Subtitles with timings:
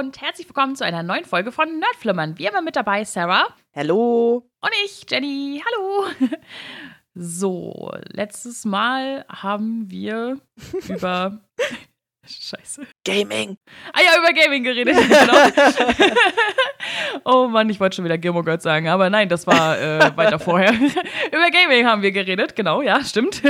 [0.00, 2.38] und herzlich willkommen zu einer neuen Folge von Nerdflimmern.
[2.38, 3.48] Wie immer mit dabei Sarah.
[3.74, 4.48] Hallo.
[4.62, 5.62] Und ich, Jenny.
[5.64, 6.06] Hallo.
[7.12, 10.40] So, letztes Mal haben wir
[10.88, 11.40] über
[12.30, 12.86] Scheiße.
[13.04, 13.56] Gaming.
[13.92, 14.96] Ah ja, über Gaming geredet.
[15.20, 15.34] Genau.
[17.24, 20.38] oh Mann, ich wollte schon wieder Gilmore Girls sagen, aber nein, das war äh, weiter
[20.38, 20.72] vorher.
[20.72, 23.42] über Gaming haben wir geredet, genau, ja, stimmt.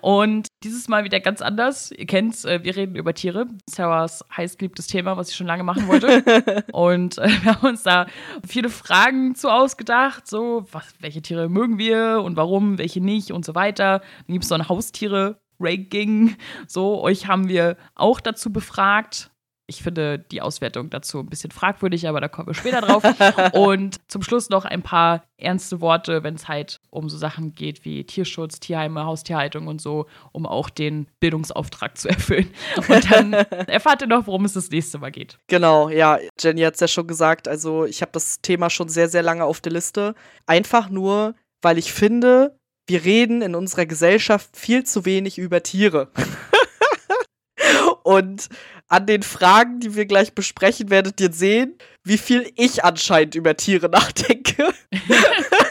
[0.00, 1.90] Und dieses Mal wieder ganz anders.
[1.92, 3.46] Ihr kennt's, äh, wir reden über Tiere.
[3.68, 6.64] Sarahs heißgeliebtes Thema, was ich schon lange machen wollte.
[6.72, 8.06] Und äh, wir haben uns da
[8.46, 10.26] viele Fragen zu ausgedacht.
[10.26, 14.00] So, was, welche Tiere mögen wir und warum, welche nicht und so weiter.
[14.26, 16.36] Dann gibt es so ein Haustiere Ranking.
[16.66, 19.30] So, euch haben wir auch dazu befragt.
[19.68, 23.02] Ich finde die Auswertung dazu ein bisschen fragwürdig, aber da kommen wir später drauf.
[23.54, 27.84] Und zum Schluss noch ein paar ernste Worte, wenn es halt um so Sachen geht
[27.84, 32.50] wie Tierschutz, Tierheime, Haustierhaltung und so, um auch den Bildungsauftrag zu erfüllen.
[32.88, 35.38] Und dann erfahrt ihr noch, worum es das nächste Mal geht.
[35.46, 37.48] Genau, ja, Jenny hat es ja schon gesagt.
[37.48, 40.14] Also, ich habe das Thema schon sehr, sehr lange auf der Liste.
[40.46, 46.10] Einfach nur, weil ich finde, wir reden in unserer Gesellschaft viel zu wenig über Tiere.
[48.02, 48.48] Und
[48.88, 53.56] an den Fragen, die wir gleich besprechen, werdet ihr sehen, wie viel ich anscheinend über
[53.56, 54.74] Tiere nachdenke.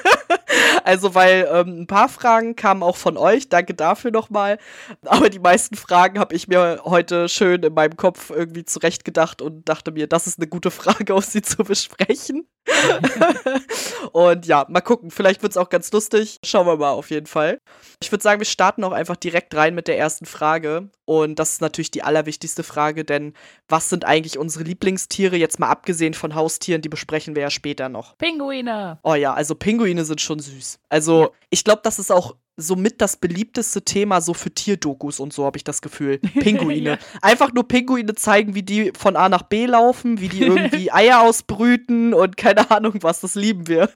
[0.84, 4.58] also, weil ähm, ein paar Fragen kamen auch von euch, danke dafür nochmal.
[5.06, 9.68] Aber die meisten Fragen habe ich mir heute schön in meinem Kopf irgendwie zurechtgedacht und
[9.68, 12.48] dachte mir, das ist eine gute Frage, um sie zu besprechen.
[14.12, 16.40] und ja, mal gucken, vielleicht wird es auch ganz lustig.
[16.44, 17.59] Schauen wir mal auf jeden Fall.
[18.02, 20.90] Ich würde sagen, wir starten auch einfach direkt rein mit der ersten Frage.
[21.12, 23.34] Und das ist natürlich die allerwichtigste Frage, denn
[23.67, 25.36] was sind eigentlich unsere Lieblingstiere?
[25.36, 28.18] Jetzt mal abgesehen von Haustieren, die besprechen wir ja später noch.
[28.18, 28.98] Pinguine.
[29.03, 30.80] Oh ja, also Pinguine sind schon süß.
[30.88, 31.30] Also ja.
[31.50, 35.58] ich glaube, das ist auch somit das beliebteste Thema so für Tierdokus und so habe
[35.58, 36.20] ich das Gefühl.
[36.40, 36.92] Pinguine.
[36.92, 36.98] ja.
[37.22, 41.22] Einfach nur Pinguine zeigen, wie die von A nach B laufen, wie die irgendwie Eier
[41.22, 43.90] ausbrüten und keine Ahnung was, das lieben wir.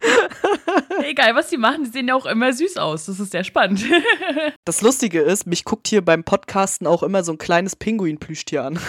[1.03, 3.05] Egal, was sie machen, die sehen ja auch immer süß aus.
[3.05, 3.83] Das ist sehr spannend.
[4.65, 8.79] das Lustige ist, mich guckt hier beim Podcasten auch immer so ein kleines Pinguin-Plüschtier an.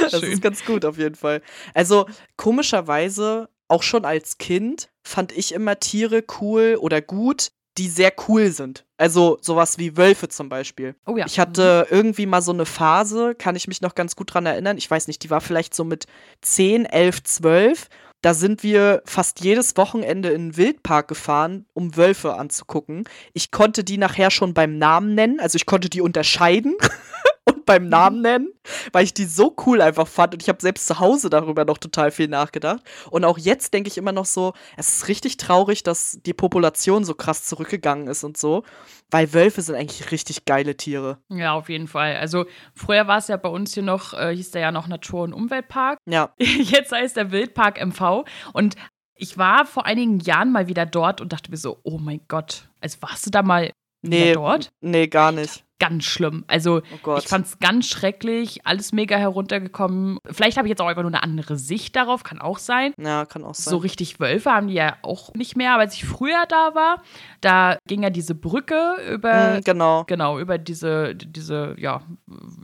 [0.00, 0.32] das Schön.
[0.32, 1.42] ist ganz gut auf jeden Fall.
[1.74, 8.12] Also komischerweise auch schon als Kind fand ich immer Tiere cool oder gut, die sehr
[8.28, 8.84] cool sind.
[8.96, 10.96] Also sowas wie Wölfe zum Beispiel.
[11.06, 11.26] Oh ja.
[11.26, 11.96] Ich hatte mhm.
[11.96, 14.76] irgendwie mal so eine Phase, kann ich mich noch ganz gut dran erinnern.
[14.76, 16.06] Ich weiß nicht, die war vielleicht so mit
[16.42, 17.88] 10, 11, 12.
[18.20, 23.04] Da sind wir fast jedes Wochenende in den Wildpark gefahren, um Wölfe anzugucken.
[23.32, 26.74] Ich konnte die nachher schon beim Namen nennen, also ich konnte die unterscheiden.
[27.66, 27.88] beim mhm.
[27.88, 28.48] Namen nennen,
[28.92, 31.78] weil ich die so cool einfach fand und ich habe selbst zu Hause darüber noch
[31.78, 32.82] total viel nachgedacht.
[33.10, 37.04] Und auch jetzt denke ich immer noch so, es ist richtig traurig, dass die Population
[37.04, 38.64] so krass zurückgegangen ist und so,
[39.10, 41.18] weil Wölfe sind eigentlich richtig geile Tiere.
[41.28, 42.16] Ja, auf jeden Fall.
[42.16, 45.24] Also früher war es ja bei uns hier noch, äh, hieß der ja noch Natur-
[45.24, 45.98] und Umweltpark.
[46.06, 46.32] Ja.
[46.38, 48.76] Jetzt heißt der Wildpark MV und
[49.18, 52.68] ich war vor einigen Jahren mal wieder dort und dachte mir so, oh mein Gott,
[52.80, 53.72] also warst du da mal
[54.02, 54.70] nee, dort?
[54.80, 56.44] Nee, gar nicht ganz schlimm.
[56.48, 60.18] Also oh ich fand es ganz schrecklich, alles mega heruntergekommen.
[60.30, 62.92] Vielleicht habe ich jetzt auch einfach nur eine andere Sicht darauf, kann auch sein.
[62.98, 63.70] Ja, kann auch sein.
[63.70, 67.02] So richtig Wölfe haben die ja auch nicht mehr, aber als ich früher da war,
[67.40, 72.02] da ging ja diese Brücke über mm, genau genau über diese diese ja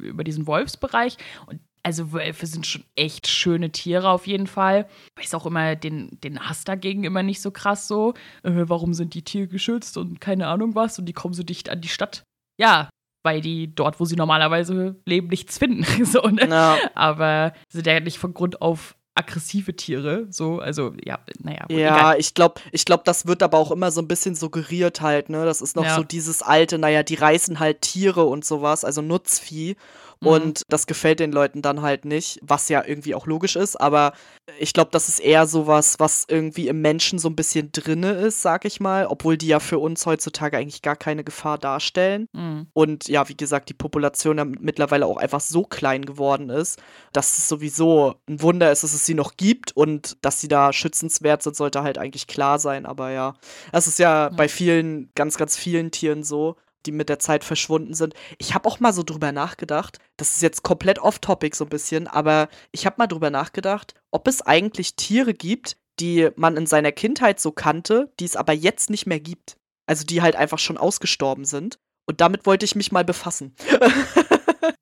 [0.01, 4.89] über diesen Wolfsbereich und also Wölfe sind schon echt schöne Tiere auf jeden Fall.
[5.17, 8.15] Ich weiß auch immer den, den Hass dagegen immer nicht so krass so.
[8.43, 11.69] Äh, warum sind die Tiere geschützt und keine Ahnung was und die kommen so dicht
[11.69, 12.25] an die Stadt.
[12.59, 12.89] Ja,
[13.23, 15.85] weil die dort, wo sie normalerweise leben, nichts finden.
[16.05, 16.49] so, ne?
[16.49, 16.79] ja.
[16.95, 21.67] Aber sind ja nicht von Grund auf aggressive Tiere, so, also ja, naja.
[21.69, 22.19] Gut, ja, egal.
[22.19, 25.45] ich glaube, ich glaube, das wird aber auch immer so ein bisschen suggeriert halt, ne?
[25.45, 25.95] Das ist noch ja.
[25.95, 29.77] so dieses alte, naja, die reißen halt Tiere und sowas, also Nutzvieh.
[30.25, 30.31] Mhm.
[30.31, 33.81] Und das gefällt den Leuten dann halt nicht, was ja irgendwie auch logisch ist.
[33.81, 34.13] Aber
[34.59, 38.43] ich glaube, das ist eher sowas, was irgendwie im Menschen so ein bisschen drinne ist,
[38.43, 42.29] sag ich mal, obwohl die ja für uns heutzutage eigentlich gar keine Gefahr darstellen.
[42.33, 42.67] Mhm.
[42.73, 46.81] Und ja, wie gesagt, die Population ja mittlerweile auch einfach so klein geworden ist,
[47.13, 50.73] dass es sowieso ein Wunder ist, dass es sie noch gibt und dass sie da
[50.73, 52.87] schützenswert sind, sollte halt eigentlich klar sein.
[52.87, 53.35] Aber ja,
[53.73, 54.37] das ist ja mhm.
[54.37, 58.15] bei vielen, ganz, ganz vielen Tieren so die mit der Zeit verschwunden sind.
[58.39, 62.07] Ich habe auch mal so drüber nachgedacht, das ist jetzt komplett off-topic so ein bisschen,
[62.07, 66.93] aber ich habe mal drüber nachgedacht, ob es eigentlich Tiere gibt, die man in seiner
[66.93, 69.57] Kindheit so kannte, die es aber jetzt nicht mehr gibt.
[69.87, 71.79] Also die halt einfach schon ausgestorben sind.
[72.07, 73.55] Und damit wollte ich mich mal befassen.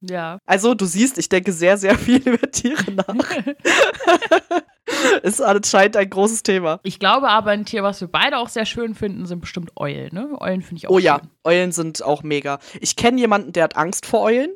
[0.01, 0.39] Ja.
[0.47, 3.15] Also, du siehst, ich denke sehr, sehr viel über Tiere nach.
[5.23, 6.81] ist anscheinend ein großes Thema.
[6.83, 10.15] Ich glaube aber, ein Tier, was wir beide auch sehr schön finden, sind bestimmt Eulen.
[10.15, 10.37] Ne?
[10.41, 11.05] Eulen finde ich auch Oh schön.
[11.05, 12.59] ja, Eulen sind auch mega.
[12.81, 14.51] Ich kenne jemanden, der hat Angst vor Eulen.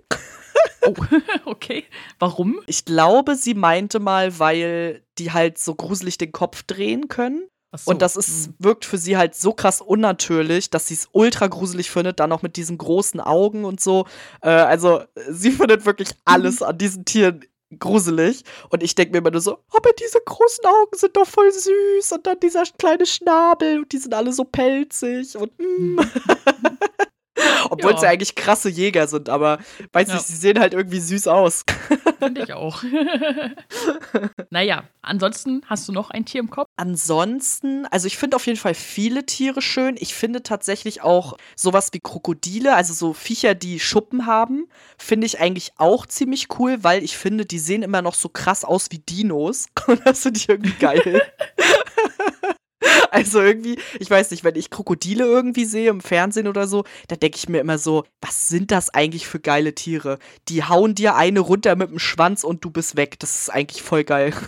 [0.82, 0.94] Oh,
[1.44, 1.84] okay.
[2.19, 2.60] Warum?
[2.66, 7.48] Ich glaube, sie meinte mal, weil die halt so gruselig den Kopf drehen können.
[7.75, 7.90] So.
[7.90, 8.54] Und das ist, hm.
[8.58, 12.40] wirkt für sie halt so krass unnatürlich, dass sie es ultra gruselig findet, dann auch
[12.40, 14.06] mit diesen großen Augen und so.
[14.40, 17.44] Äh, also, sie findet wirklich alles an diesen Tieren
[17.79, 18.43] gruselig.
[18.71, 22.13] Und ich denke mir immer nur so, aber diese großen Augen sind doch voll süß.
[22.13, 25.99] Und dann dieser kleine Schnabel und die sind alle so pelzig und mm.
[27.71, 27.99] Obwohl ja.
[27.99, 29.59] sie eigentlich krasse Jäger sind, aber
[29.93, 30.15] weiß ja.
[30.15, 31.65] nicht, sie sehen halt irgendwie süß aus.
[32.19, 32.83] Finde ich auch.
[34.50, 36.69] naja, ansonsten hast du noch ein Tier im Kopf?
[36.77, 39.97] Ansonsten, also ich finde auf jeden Fall viele Tiere schön.
[39.99, 44.69] Ich finde tatsächlich auch sowas wie Krokodile, also so Viecher, die Schuppen haben,
[44.99, 48.65] finde ich eigentlich auch ziemlich cool, weil ich finde, die sehen immer noch so krass
[48.65, 49.67] aus wie Dinos.
[49.87, 51.23] Und das finde ich irgendwie geil.
[53.11, 57.17] Also irgendwie, ich weiß nicht, wenn ich Krokodile irgendwie sehe im Fernsehen oder so, da
[57.17, 60.19] denke ich mir immer so, was sind das eigentlich für geile Tiere?
[60.49, 63.19] Die hauen dir eine runter mit dem Schwanz und du bist weg.
[63.21, 64.33] Das ist eigentlich voll geil.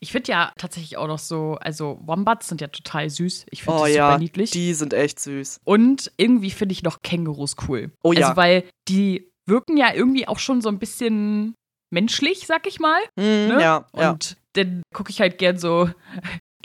[0.00, 3.46] Ich finde ja tatsächlich auch noch so, also Wombats sind ja total süß.
[3.50, 4.50] Ich finde oh, die ja, super niedlich.
[4.52, 5.60] Die sind echt süß.
[5.64, 7.90] Und irgendwie finde ich noch Kängurus cool.
[8.04, 8.28] Oh ja.
[8.28, 11.54] Also weil die wirken ja irgendwie auch schon so ein bisschen
[11.90, 13.00] menschlich, sag ich mal.
[13.16, 13.58] Mm, ne?
[13.60, 13.86] Ja.
[13.92, 14.36] Und ja.
[14.52, 15.90] dann gucke ich halt gern so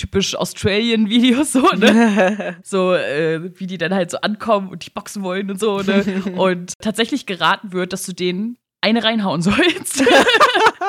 [0.03, 2.57] typisch Australian-Videos, so, ne?
[2.63, 6.03] so, äh, wie die dann halt so ankommen und dich boxen wollen und so, ne?
[6.35, 10.03] Und tatsächlich geraten wird, dass du denen eine reinhauen sollst.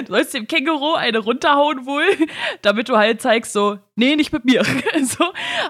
[0.00, 2.04] du sollst dem Känguru eine runterhauen wohl,
[2.62, 4.64] damit du halt zeigst so, nee, nicht mit mir.
[5.04, 5.24] so.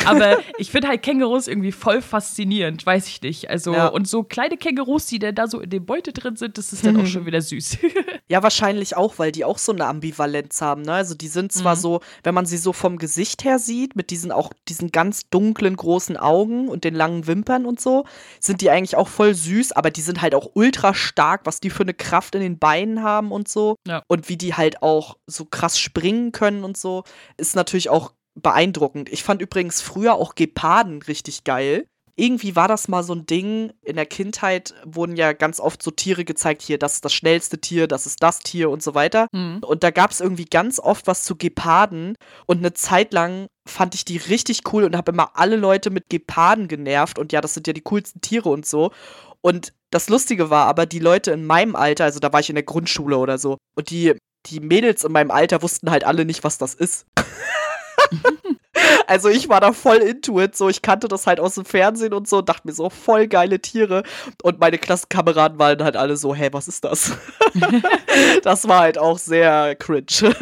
[0.06, 3.50] Aber ich finde halt Kängurus irgendwie voll faszinierend, weiß ich nicht.
[3.50, 3.88] Also, ja.
[3.88, 6.86] und so kleine Kängurus, die dann da so in dem Beute drin sind, das ist
[6.86, 7.78] dann auch schon wieder süß.
[8.28, 10.92] ja, wahrscheinlich auch, weil die auch so eine Ambivalenz haben, ne?
[10.94, 11.80] Also die sind zwar mhm.
[11.80, 15.76] so, wenn man sie so vom Gesicht her sieht, mit diesen auch diesen ganz dunklen,
[15.76, 18.04] großen Augen und den langen Wimpern und so,
[18.38, 21.70] sind die eigentlich auch voll süß, aber die sind halt auch ultra stark, was die
[21.70, 23.76] für eine Kraft in den Beinen haben und so.
[23.86, 24.02] Ja.
[24.08, 27.04] Und wie die halt auch so krass springen können und so,
[27.36, 29.08] ist natürlich auch beeindruckend.
[29.08, 31.86] Ich fand übrigens früher auch Geparden richtig geil.
[32.16, 33.72] Irgendwie war das mal so ein Ding.
[33.82, 37.60] In der Kindheit wurden ja ganz oft so Tiere gezeigt, hier, das ist das schnellste
[37.62, 39.26] Tier, das ist das Tier und so weiter.
[39.32, 39.60] Mhm.
[39.64, 42.16] Und da gab es irgendwie ganz oft was zu Geparden.
[42.46, 46.10] Und eine Zeit lang fand ich die richtig cool und habe immer alle Leute mit
[46.10, 47.18] Geparden genervt.
[47.18, 48.90] Und ja, das sind ja die coolsten Tiere und so.
[49.40, 52.56] Und das Lustige war aber, die Leute in meinem Alter, also da war ich in
[52.56, 54.14] der Grundschule oder so, und die,
[54.46, 57.06] die Mädels in meinem Alter wussten halt alle nicht, was das ist.
[59.06, 62.14] also ich war da voll into it, so ich kannte das halt aus dem Fernsehen
[62.14, 64.02] und so, dachte mir so voll geile Tiere
[64.42, 67.16] und meine Klassenkameraden waren halt alle so, hey, was ist das?
[68.42, 70.06] das war halt auch sehr cringe.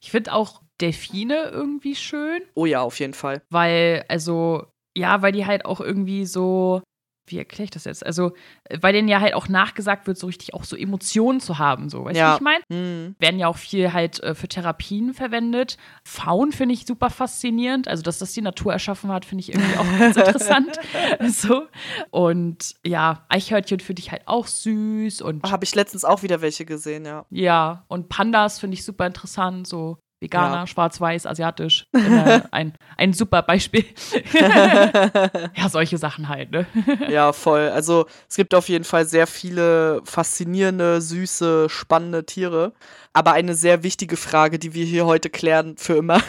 [0.00, 2.42] ich finde auch Delfine irgendwie schön.
[2.54, 3.42] Oh ja, auf jeden Fall.
[3.50, 4.66] Weil also
[4.96, 6.82] ja, weil die halt auch irgendwie so
[7.26, 8.04] wie erkläre ich das jetzt?
[8.04, 8.32] Also,
[8.64, 11.88] äh, weil denen ja halt auch nachgesagt wird, so richtig auch so Emotionen zu haben,
[11.88, 12.32] so, weißt du, ja.
[12.32, 12.64] wie ich meine?
[12.68, 13.16] Mhm.
[13.18, 15.76] Werden ja auch viel halt äh, für Therapien verwendet.
[16.04, 17.88] Faun finde ich super faszinierend.
[17.88, 20.78] Also, dass das die Natur erschaffen hat, finde ich irgendwie auch ganz interessant.
[21.28, 21.66] so.
[22.10, 25.22] Und ja, Eichhörnchen finde ich halt auch süß.
[25.22, 27.24] und Habe ich letztens auch wieder welche gesehen, ja.
[27.30, 30.66] Ja, und Pandas finde ich super interessant, so Veganer, ja.
[30.66, 31.86] schwarz-weiß, asiatisch.
[32.50, 33.84] ein, ein super Beispiel.
[34.32, 36.66] ja, solche Sachen halt, ne?
[37.08, 37.68] ja, voll.
[37.68, 42.72] Also es gibt auf jeden Fall sehr viele faszinierende, süße, spannende Tiere.
[43.12, 46.20] Aber eine sehr wichtige Frage, die wir hier heute klären für immer,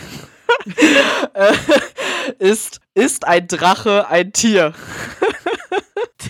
[1.33, 1.53] äh,
[2.37, 4.73] ist, ist ein Drache ein Tier?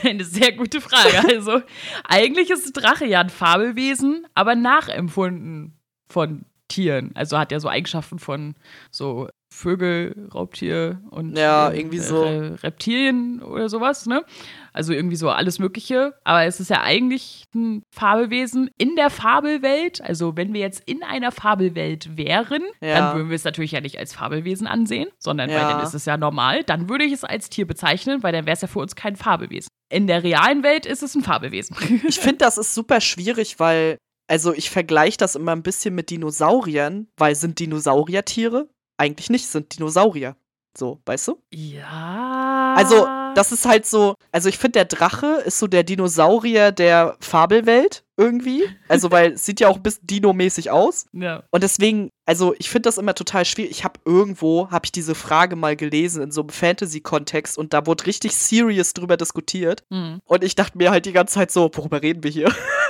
[0.04, 1.28] Eine sehr gute Frage.
[1.36, 1.62] Also,
[2.04, 7.12] eigentlich ist Drache ja ein Fabelwesen, aber nachempfunden von Tieren.
[7.16, 8.56] Also hat er so Eigenschaften von
[8.92, 12.24] so Vögel, Raubtier und ja, äh, irgendwie so.
[12.24, 14.26] Reptilien oder sowas, ne?
[14.74, 16.14] Also irgendwie so alles Mögliche.
[16.26, 20.02] Aber es ist ja eigentlich ein Fabelwesen in der Fabelwelt.
[20.02, 23.00] Also wenn wir jetzt in einer Fabelwelt wären, ja.
[23.00, 25.56] dann würden wir es natürlich ja nicht als Fabelwesen ansehen, sondern ja.
[25.56, 26.64] weil dann ist es ja normal.
[26.64, 29.16] Dann würde ich es als Tier bezeichnen, weil dann wäre es ja für uns kein
[29.16, 29.70] Fabelwesen.
[29.90, 31.78] In der realen Welt ist es ein Fabelwesen.
[32.08, 36.10] Ich finde, das ist super schwierig, weil also ich vergleiche das immer ein bisschen mit
[36.10, 38.70] Dinosauriern, weil sind Dinosaurier Tiere?
[38.98, 40.36] Eigentlich nicht, sind Dinosaurier.
[40.78, 41.42] So, weißt du?
[41.54, 42.76] Ja.
[42.78, 47.16] Also, das ist halt so, also ich finde, der Drache ist so der Dinosaurier der
[47.22, 48.64] Fabelwelt irgendwie.
[48.90, 51.06] Also, weil es sieht ja auch ein bisschen Dino-mäßig aus.
[51.16, 51.44] Ja.
[51.50, 53.72] Und deswegen, also ich finde das immer total schwierig.
[53.72, 57.86] Ich habe irgendwo, habe ich diese Frage mal gelesen in so einem Fantasy-Kontext und da
[57.86, 59.86] wurde richtig serious drüber diskutiert.
[59.90, 60.20] Mhm.
[60.26, 62.54] Und ich dachte mir halt die ganze Zeit so, worüber reden wir hier?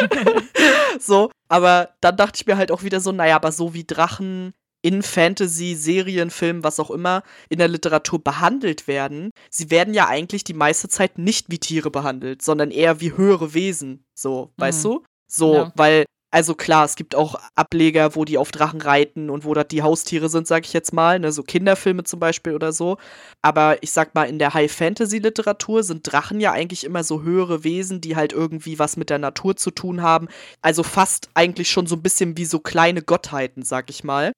[1.00, 4.52] so, aber dann dachte ich mir halt auch wieder so, naja, aber so wie Drachen
[4.82, 10.06] in Fantasy, Serien, Filmen, was auch immer, in der Literatur behandelt werden, sie werden ja
[10.06, 14.04] eigentlich die meiste Zeit nicht wie Tiere behandelt, sondern eher wie höhere Wesen.
[14.14, 14.62] So, mhm.
[14.62, 15.02] weißt du?
[15.26, 15.72] So, ja.
[15.74, 16.04] weil
[16.36, 19.80] also klar, es gibt auch Ableger, wo die auf Drachen reiten und wo das die
[19.80, 22.98] Haustiere sind, sag ich jetzt mal, ne, so Kinderfilme zum Beispiel oder so.
[23.40, 28.02] Aber ich sag mal, in der High-Fantasy-Literatur sind Drachen ja eigentlich immer so höhere Wesen,
[28.02, 30.28] die halt irgendwie was mit der Natur zu tun haben.
[30.60, 34.32] Also fast eigentlich schon so ein bisschen wie so kleine Gottheiten, sag ich mal.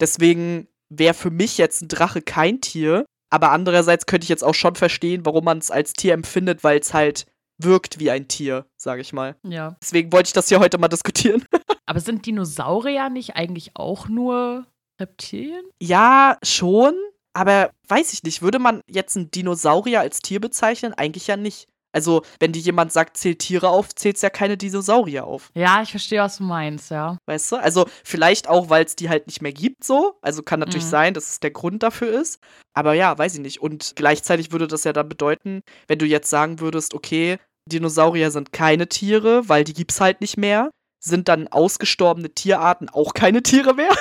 [0.00, 3.04] Deswegen wäre für mich jetzt ein Drache kein Tier.
[3.30, 6.80] Aber andererseits könnte ich jetzt auch schon verstehen, warum man es als Tier empfindet, weil
[6.80, 7.26] es halt
[7.58, 9.36] wirkt wie ein Tier, sage ich mal.
[9.42, 9.76] Ja.
[9.80, 11.44] Deswegen wollte ich das hier heute mal diskutieren.
[11.86, 14.66] Aber sind Dinosaurier nicht eigentlich auch nur
[15.00, 15.64] Reptilien?
[15.80, 16.94] Ja, schon.
[17.32, 20.94] Aber weiß ich nicht, würde man jetzt einen Dinosaurier als Tier bezeichnen?
[20.94, 21.66] Eigentlich ja nicht.
[21.94, 25.50] Also, wenn dir jemand sagt, zählt Tiere auf, zählt es ja keine Dinosaurier auf.
[25.54, 27.18] Ja, ich verstehe, was du meinst, ja.
[27.26, 27.56] Weißt du?
[27.56, 30.18] Also, vielleicht auch, weil es die halt nicht mehr gibt, so.
[30.20, 30.90] Also, kann natürlich mhm.
[30.90, 32.40] sein, dass es der Grund dafür ist.
[32.74, 33.62] Aber ja, weiß ich nicht.
[33.62, 37.38] Und gleichzeitig würde das ja dann bedeuten, wenn du jetzt sagen würdest, okay,
[37.70, 40.70] Dinosaurier sind keine Tiere, weil die gibt's halt nicht mehr.
[41.00, 43.92] Sind dann ausgestorbene Tierarten auch keine Tiere mehr?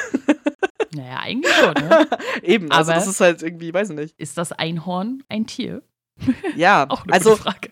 [0.96, 2.08] Naja, eigentlich schon, ne?
[2.44, 4.20] Eben, also Aber das ist halt irgendwie, weiß ich nicht.
[4.20, 5.82] Ist das Einhorn ein Tier?
[6.56, 7.72] Ja, Auch eine also Frage.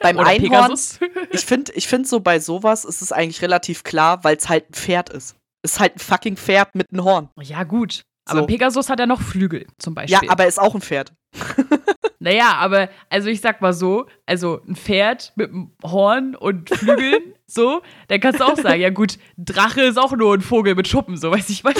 [0.00, 0.98] beim Oder Einhorn, Pegasus?
[1.30, 4.70] ich finde ich find so bei sowas ist es eigentlich relativ klar, weil es halt
[4.70, 5.36] ein Pferd ist.
[5.62, 7.28] Es ist halt ein fucking Pferd mit einem Horn.
[7.40, 8.02] Ja, gut.
[8.24, 8.46] Aber So.
[8.46, 10.20] Pegasus hat ja noch Flügel, zum Beispiel.
[10.26, 11.12] Ja, aber ist auch ein Pferd.
[12.22, 17.34] Naja, aber, also ich sag mal so, also ein Pferd mit einem Horn und Flügeln,
[17.46, 20.86] so, dann kannst du auch sagen, ja gut, Drache ist auch nur ein Vogel mit
[20.86, 21.74] Schuppen, so, weiß ich mal.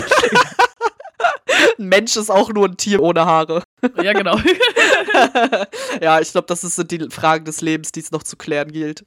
[1.79, 3.63] Ein Mensch ist auch nur ein Tier ohne Haare.
[4.03, 4.37] Ja, genau.
[6.01, 9.05] ja, ich glaube, das sind die Fragen des Lebens, die es noch zu klären gilt.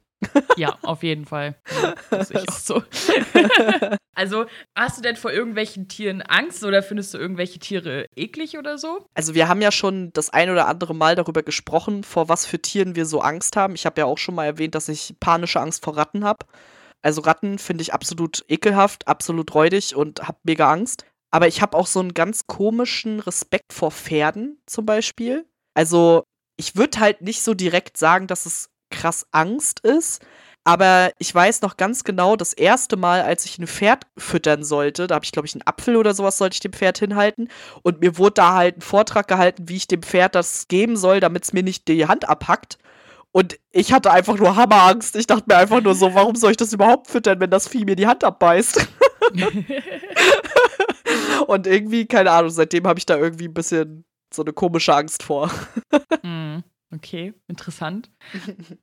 [0.56, 1.56] Ja, auf jeden Fall.
[1.82, 2.82] Ja, das sehe ich auch so.
[4.18, 8.78] Also, hast du denn vor irgendwelchen Tieren Angst oder findest du irgendwelche Tiere eklig oder
[8.78, 9.06] so?
[9.12, 12.58] Also wir haben ja schon das ein oder andere Mal darüber gesprochen, vor was für
[12.58, 13.74] Tieren wir so Angst haben.
[13.74, 16.46] Ich habe ja auch schon mal erwähnt, dass ich panische Angst vor Ratten habe.
[17.02, 21.04] Also Ratten finde ich absolut ekelhaft, absolut räudig und habe mega Angst.
[21.30, 25.46] Aber ich habe auch so einen ganz komischen Respekt vor Pferden zum Beispiel.
[25.74, 26.24] Also
[26.56, 30.22] ich würde halt nicht so direkt sagen, dass es krass Angst ist.
[30.64, 35.06] Aber ich weiß noch ganz genau, das erste Mal, als ich ein Pferd füttern sollte,
[35.06, 37.48] da habe ich, glaube ich, einen Apfel oder sowas sollte ich dem Pferd hinhalten.
[37.82, 41.20] Und mir wurde da halt ein Vortrag gehalten, wie ich dem Pferd das geben soll,
[41.20, 42.78] damit es mir nicht die Hand abhackt.
[43.30, 45.14] Und ich hatte einfach nur Hammerangst.
[45.14, 47.84] Ich dachte mir einfach nur so, warum soll ich das überhaupt füttern, wenn das Vieh
[47.84, 48.88] mir die Hand abbeißt?
[51.46, 55.22] Und irgendwie, keine Ahnung, seitdem habe ich da irgendwie ein bisschen so eine komische Angst
[55.22, 55.50] vor.
[56.22, 56.62] Hm,
[56.94, 58.10] okay, interessant.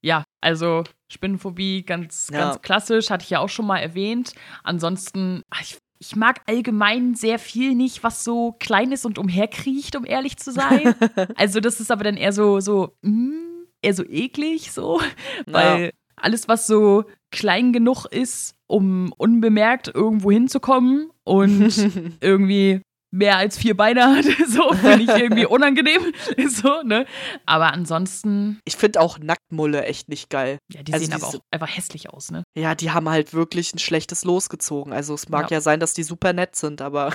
[0.01, 2.39] Ja, also Spinnenphobie, ganz, Ja.
[2.39, 4.33] ganz klassisch, hatte ich ja auch schon mal erwähnt.
[4.63, 9.95] Ansonsten, ach, ich, ich mag allgemein sehr viel nicht, was so klein ist und umherkriecht,
[9.95, 10.95] um ehrlich zu sein.
[11.35, 15.01] also, das ist aber dann eher so, so, mm, eher so eklig, so,
[15.45, 15.91] weil
[16.23, 21.71] alles, was so klein genug ist, um unbemerkt irgendwo hinzukommen und
[22.21, 22.81] irgendwie
[23.15, 26.01] mehr als vier Beine hat, so finde ich irgendwie unangenehm,
[26.49, 27.05] so, ne?
[27.45, 30.57] Aber ansonsten, Ich finde auch Nacktmulle echt nicht geil.
[30.71, 32.41] ja, die Also sehen aber auch einfach hässlich aus, ne?
[32.57, 34.93] Ja, die haben halt wirklich ein schlechtes Los gezogen.
[34.93, 35.61] Also es mag ja, Ja.
[35.61, 37.13] sein, dass die super nett sind, aber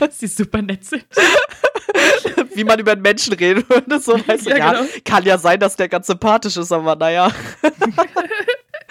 [0.00, 1.06] Dass die super nett sind.
[2.54, 4.86] wie man über einen Menschen reden würde, so weißt du, Ja, ja, genau.
[5.04, 7.30] kann ja sein, dass der ganz sympathisch ist, aber naja,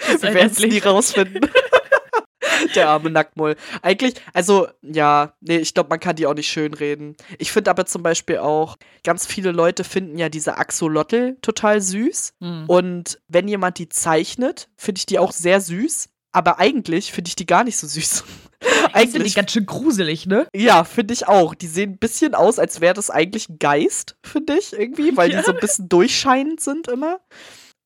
[0.22, 1.50] wir halt werden es nie rausfinden.
[2.74, 3.56] Der arme Nacktmull.
[3.82, 7.16] Eigentlich, also, ja, nee, ich glaube, man kann die auch nicht schön reden.
[7.38, 12.32] Ich finde aber zum Beispiel auch, ganz viele Leute finden ja diese Axolotl total süß.
[12.40, 12.64] Hm.
[12.66, 16.08] Und wenn jemand die zeichnet, finde ich die auch sehr süß.
[16.32, 18.24] Aber eigentlich finde ich die gar nicht so süß.
[18.92, 20.46] Eigentlich sind die ganz schön gruselig, ne?
[20.54, 21.54] ja, finde ich auch.
[21.54, 25.30] Die sehen ein bisschen aus, als wäre das eigentlich ein Geist, finde ich irgendwie, weil
[25.30, 25.38] Ja.
[25.38, 27.20] die so ein bisschen durchscheinend sind immer.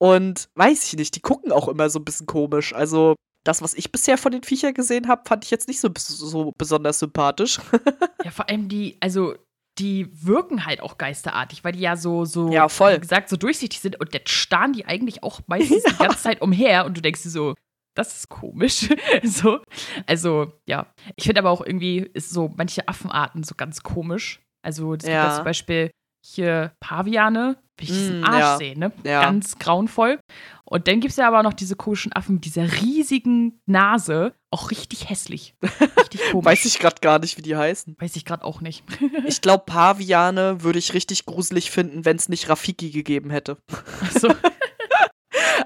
[0.03, 2.75] Und weiß ich nicht, die gucken auch immer so ein bisschen komisch.
[2.75, 5.91] Also, das, was ich bisher von den Viechern gesehen habe, fand ich jetzt nicht so,
[5.97, 7.61] so besonders sympathisch.
[8.25, 9.35] Ja, vor allem die, also
[9.79, 12.95] die wirken halt auch geisterartig, weil die ja so, so, Ja, voll.
[12.97, 16.41] wie gesagt, so durchsichtig sind und jetzt starren die eigentlich auch meistens die ganze Zeit
[16.41, 17.55] umher und du denkst dir so,
[17.97, 18.89] das ist komisch.
[19.25, 19.59] so.
[20.07, 20.87] Also, ja.
[21.17, 24.41] Ich finde aber auch irgendwie, ist so manche Affenarten so ganz komisch.
[24.63, 25.29] Also, es gibt Ja.
[25.29, 25.91] ja zum Beispiel
[26.25, 28.57] hier Paviane, wie ich diesen Mm, Arsch ja.
[28.57, 28.93] sehe, ne?
[29.05, 29.21] Ja.
[29.23, 30.19] Ganz grauenvoll.
[30.65, 34.71] Und dann gibt es ja aber noch diese komischen Affen mit dieser riesigen Nase, auch
[34.71, 35.55] richtig hässlich.
[35.99, 36.47] Richtig komisch.
[36.47, 37.97] Weiß ich gerade gar nicht, wie die heißen.
[37.99, 38.83] Weiß ich gerade auch nicht.
[39.27, 43.59] Ich glaube, Paviane würde ich richtig gruselig finden, wenn es nicht Rafiki gegeben hätte.
[44.03, 44.29] Achso.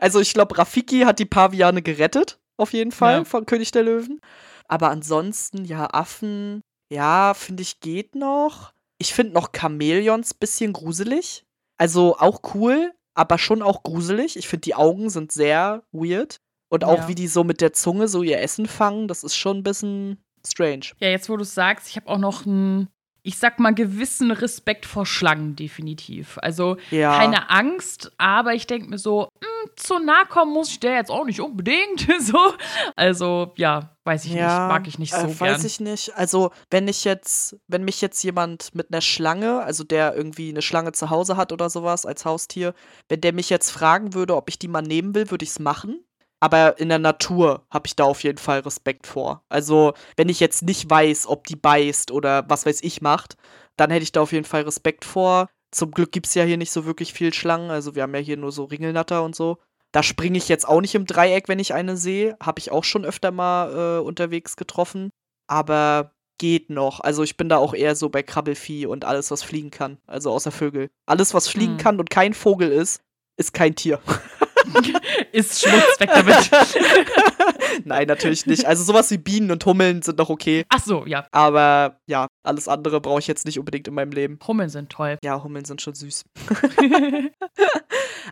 [0.00, 3.24] Also ich glaube, Rafiki hat die Paviane gerettet, auf jeden Fall, Ja.
[3.24, 4.20] von König der Löwen.
[4.68, 6.60] Aber ansonsten, ja, Affen.
[6.92, 8.72] Ja, finde ich geht noch.
[8.98, 11.44] Ich finde noch Chamäleons bisschen gruselig.
[11.78, 14.36] Also auch cool, aber schon auch gruselig.
[14.36, 16.40] Ich finde, die Augen sind sehr weird.
[16.68, 17.08] Und auch ja.
[17.08, 20.24] wie die so mit der Zunge so ihr Essen fangen, das ist schon ein bisschen
[20.46, 20.86] strange.
[20.98, 22.88] Ja, jetzt wo du es sagst, ich habe auch noch ein
[23.26, 26.38] ich sag mal, gewissen Respekt vor Schlangen, definitiv.
[26.42, 27.18] Also ja.
[27.18, 30.94] keine Angst, aber ich denke mir so, mh, hm, zu nah kommen muss ich der
[30.94, 32.06] jetzt auch nicht unbedingt.
[32.20, 32.54] so.
[32.94, 35.66] Also, ja, weiß ich ja, nicht, mag ich nicht so äh, Weiß gern.
[35.66, 36.16] ich nicht.
[36.16, 40.62] Also, wenn ich jetzt, wenn mich jetzt jemand mit einer Schlange, also der irgendwie eine
[40.62, 42.74] Schlange zu Hause hat oder sowas als Haustier,
[43.08, 45.58] wenn der mich jetzt fragen würde, ob ich die mal nehmen will, würde ich es
[45.58, 46.05] machen.
[46.40, 49.42] Aber in der Natur habe ich da auf jeden Fall Respekt vor.
[49.48, 53.36] Also, wenn ich jetzt nicht weiß, ob die beißt oder was weiß ich macht,
[53.76, 55.48] dann hätte ich da auf jeden Fall Respekt vor.
[55.70, 57.70] Zum Glück gibt es ja hier nicht so wirklich viel Schlangen.
[57.70, 59.58] Also, wir haben ja hier nur so Ringelnatter und so.
[59.92, 62.36] Da springe ich jetzt auch nicht im Dreieck, wenn ich eine sehe.
[62.42, 65.10] Habe ich auch schon öfter mal äh, unterwegs getroffen.
[65.46, 67.00] Aber geht noch.
[67.00, 69.98] Also ich bin da auch eher so bei Krabbelfieh und alles, was fliegen kann.
[70.06, 70.90] Also außer Vögel.
[71.06, 71.78] Alles, was fliegen hm.
[71.78, 73.00] kann und kein Vogel ist,
[73.38, 74.00] ist kein Tier.
[75.32, 76.50] ist Schmutz weg damit.
[77.84, 78.66] Nein, natürlich nicht.
[78.66, 80.64] Also sowas wie Bienen und Hummeln sind noch okay.
[80.68, 81.26] Ach so, ja.
[81.32, 84.38] Aber ja, alles andere brauche ich jetzt nicht unbedingt in meinem Leben.
[84.46, 85.18] Hummeln sind toll.
[85.24, 86.24] Ja, Hummeln sind schon süß.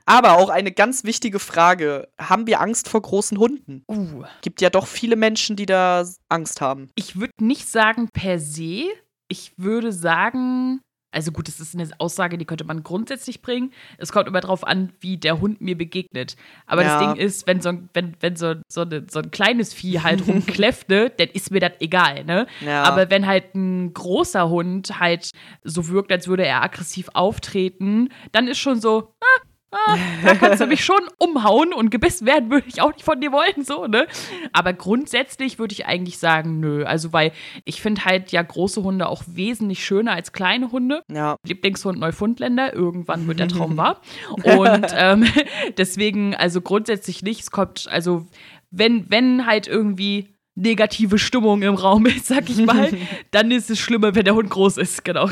[0.06, 2.08] Aber auch eine ganz wichtige Frage.
[2.18, 3.84] Haben wir Angst vor großen Hunden?
[3.88, 4.24] Uh.
[4.42, 6.90] Gibt ja doch viele Menschen, die da Angst haben.
[6.94, 8.84] Ich würde nicht sagen per se.
[9.28, 10.80] Ich würde sagen,
[11.14, 13.72] also gut, das ist eine Aussage, die könnte man grundsätzlich bringen.
[13.98, 16.36] Es kommt immer darauf an, wie der Hund mir begegnet.
[16.66, 16.98] Aber ja.
[16.98, 20.00] das Ding ist, wenn so ein, wenn, wenn so, so, eine, so ein kleines Vieh
[20.00, 22.46] halt rumkläfft, ne, dann ist mir das egal, ne?
[22.60, 22.82] Ja.
[22.82, 25.30] Aber wenn halt ein großer Hund halt
[25.62, 29.42] so wirkt, als würde er aggressiv auftreten, dann ist schon so, ah,
[29.74, 33.20] ah, da kannst du mich schon umhauen und gebissen werden würde ich auch nicht von
[33.20, 34.06] dir wollen, so, ne?
[34.52, 36.84] Aber grundsätzlich würde ich eigentlich sagen, nö.
[36.84, 37.32] Also, weil
[37.64, 41.02] ich finde halt ja große Hunde auch wesentlich schöner als kleine Hunde.
[41.10, 41.36] Ja.
[41.46, 44.00] Lieblingshund Neufundländer, irgendwann wird der Traum wahr.
[44.42, 45.26] Und ähm,
[45.76, 47.40] deswegen, also grundsätzlich nicht.
[47.40, 48.26] Es kommt, also,
[48.70, 52.90] wenn, wenn halt irgendwie negative Stimmung im Raum ist, sag ich mal,
[53.30, 55.28] dann ist es schlimmer, wenn der Hund groß ist, genau.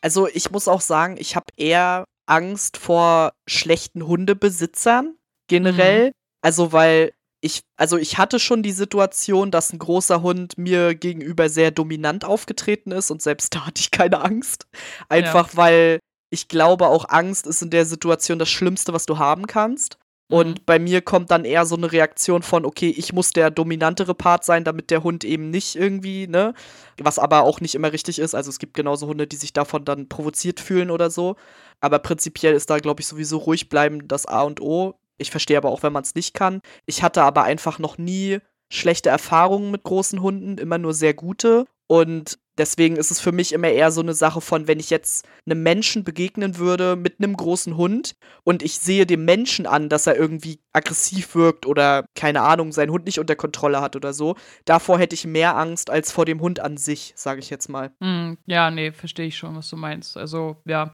[0.00, 5.16] Also ich muss auch sagen, ich habe eher Angst vor schlechten Hundebesitzern
[5.48, 6.08] generell.
[6.08, 6.12] Mhm.
[6.42, 7.12] Also, weil
[7.42, 12.24] ich, also ich hatte schon die Situation, dass ein großer Hund mir gegenüber sehr dominant
[12.24, 14.66] aufgetreten ist und selbst da hatte ich keine Angst.
[15.08, 15.56] Einfach ja.
[15.56, 16.00] weil
[16.32, 19.98] ich glaube, auch Angst ist in der Situation das Schlimmste, was du haben kannst.
[20.30, 20.64] Und mhm.
[20.64, 24.44] bei mir kommt dann eher so eine Reaktion von, okay, ich muss der dominantere Part
[24.44, 26.54] sein, damit der Hund eben nicht irgendwie, ne?
[27.00, 28.36] Was aber auch nicht immer richtig ist.
[28.36, 31.34] Also es gibt genauso Hunde, die sich davon dann provoziert fühlen oder so.
[31.80, 34.94] Aber prinzipiell ist da, glaube ich, sowieso ruhig bleiben das A und O.
[35.18, 36.60] Ich verstehe aber auch, wenn man es nicht kann.
[36.86, 38.38] Ich hatte aber einfach noch nie
[38.72, 41.66] schlechte Erfahrungen mit großen Hunden, immer nur sehr gute.
[41.86, 45.26] Und Deswegen ist es für mich immer eher so eine Sache von, wenn ich jetzt
[45.46, 50.06] einem Menschen begegnen würde mit einem großen Hund und ich sehe dem Menschen an, dass
[50.06, 54.36] er irgendwie aggressiv wirkt oder keine Ahnung, seinen Hund nicht unter Kontrolle hat oder so.
[54.66, 57.92] Davor hätte ich mehr Angst als vor dem Hund an sich, sage ich jetzt mal.
[58.00, 60.18] Mm, ja, nee, verstehe ich schon, was du meinst.
[60.18, 60.92] Also, ja,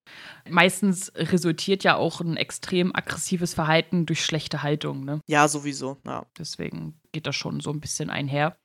[0.48, 5.20] meistens resultiert ja auch ein extrem aggressives Verhalten durch schlechte Haltung, ne?
[5.26, 6.26] Ja, sowieso, ja.
[6.38, 8.56] Deswegen geht das schon so ein bisschen einher.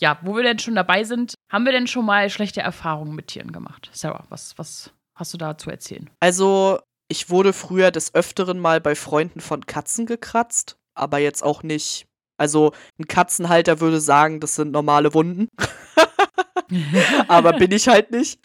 [0.00, 3.28] Ja, wo wir denn schon dabei sind, haben wir denn schon mal schlechte Erfahrungen mit
[3.28, 3.90] Tieren gemacht?
[3.92, 6.08] Sarah, was, was hast du da zu erzählen?
[6.20, 11.62] Also, ich wurde früher des Öfteren mal bei Freunden von Katzen gekratzt, aber jetzt auch
[11.62, 12.06] nicht.
[12.38, 15.48] Also, ein Katzenhalter würde sagen, das sind normale Wunden.
[17.28, 18.40] aber bin ich halt nicht.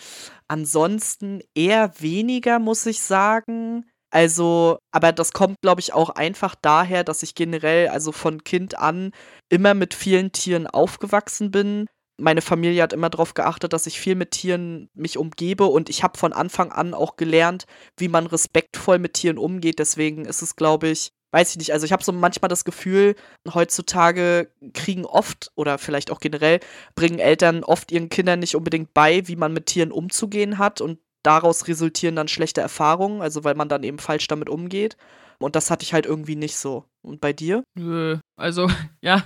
[0.48, 3.86] Ansonsten eher weniger, muss ich sagen.
[4.12, 8.78] Also, aber das kommt, glaube ich, auch einfach daher, dass ich generell, also von Kind
[8.78, 9.12] an,
[9.50, 11.88] immer mit vielen Tieren aufgewachsen bin.
[12.18, 16.04] Meine Familie hat immer darauf geachtet, dass ich viel mit Tieren mich umgebe und ich
[16.04, 17.66] habe von Anfang an auch gelernt,
[17.98, 19.80] wie man respektvoll mit Tieren umgeht.
[19.80, 21.74] Deswegen ist es, glaube ich, weiß ich nicht.
[21.74, 23.16] Also ich habe so manchmal das Gefühl,
[23.54, 26.62] heutzutage kriegen oft oder vielleicht auch generell
[26.96, 31.00] bringen Eltern oft ihren Kindern nicht unbedingt bei, wie man mit Tieren umzugehen hat und
[31.24, 34.96] daraus resultieren dann schlechte Erfahrungen, also weil man dann eben falsch damit umgeht.
[35.40, 36.86] Und das hatte ich halt irgendwie nicht so.
[37.02, 37.64] Und bei dir?
[38.38, 38.70] Also
[39.02, 39.24] ja,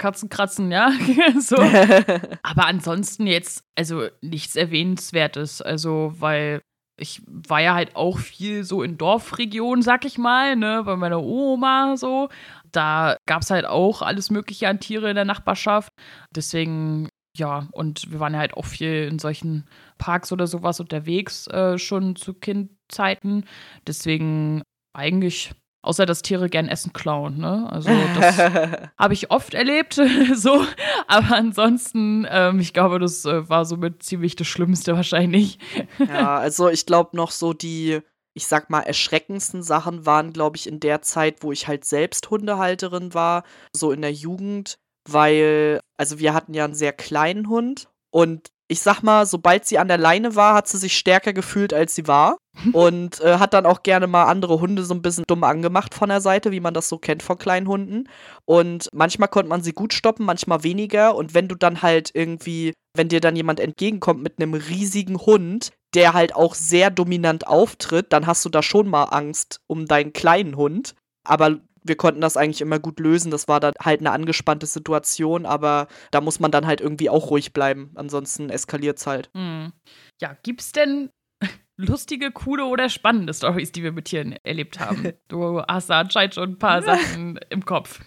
[0.00, 0.90] Katzen kratzen, ja,
[1.40, 1.56] so.
[2.42, 6.62] Aber ansonsten jetzt, also nichts Erwähnenswertes, also weil
[6.98, 11.22] ich war ja halt auch viel so in Dorfregionen, sag ich mal, ne, bei meiner
[11.22, 12.28] Oma so.
[12.72, 15.92] Da gab es halt auch alles Mögliche an Tiere in der Nachbarschaft.
[16.34, 19.66] Deswegen ja, und wir waren ja halt auch viel in solchen
[19.98, 23.44] Parks oder sowas unterwegs, äh, schon zu Kindzeiten.
[23.86, 27.66] Deswegen eigentlich Außer dass Tiere gern Essen klauen, ne?
[27.70, 27.88] Also
[28.18, 28.38] das
[28.98, 29.94] habe ich oft erlebt,
[30.34, 30.64] so.
[31.06, 35.58] Aber ansonsten, ähm, ich glaube, das äh, war somit ziemlich das Schlimmste wahrscheinlich.
[35.98, 38.00] ja, also ich glaube noch so die,
[38.34, 42.28] ich sag mal, erschreckendsten Sachen waren, glaube ich, in der Zeit, wo ich halt selbst
[42.28, 47.88] Hundehalterin war, so in der Jugend, weil, also wir hatten ja einen sehr kleinen Hund
[48.10, 51.74] und ich sag mal, sobald sie an der Leine war, hat sie sich stärker gefühlt,
[51.74, 52.36] als sie war.
[52.72, 56.08] und äh, hat dann auch gerne mal andere Hunde so ein bisschen dumm angemacht von
[56.08, 58.08] der Seite, wie man das so kennt von kleinen Hunden.
[58.44, 61.14] Und manchmal konnte man sie gut stoppen, manchmal weniger.
[61.14, 65.70] Und wenn du dann halt irgendwie, wenn dir dann jemand entgegenkommt mit einem riesigen Hund,
[65.94, 70.12] der halt auch sehr dominant auftritt, dann hast du da schon mal Angst um deinen
[70.12, 70.94] kleinen Hund.
[71.24, 73.30] Aber wir konnten das eigentlich immer gut lösen.
[73.30, 77.30] Das war dann halt eine angespannte Situation, aber da muss man dann halt irgendwie auch
[77.30, 77.90] ruhig bleiben.
[77.94, 79.30] Ansonsten eskaliert es halt.
[79.34, 79.72] Hm.
[80.20, 81.10] Ja, gibt's denn
[81.76, 85.12] lustige, coole oder spannende Stories, die wir mit Tieren erlebt haben?
[85.28, 88.00] Du hast da anscheinend schon ein paar Sachen im Kopf.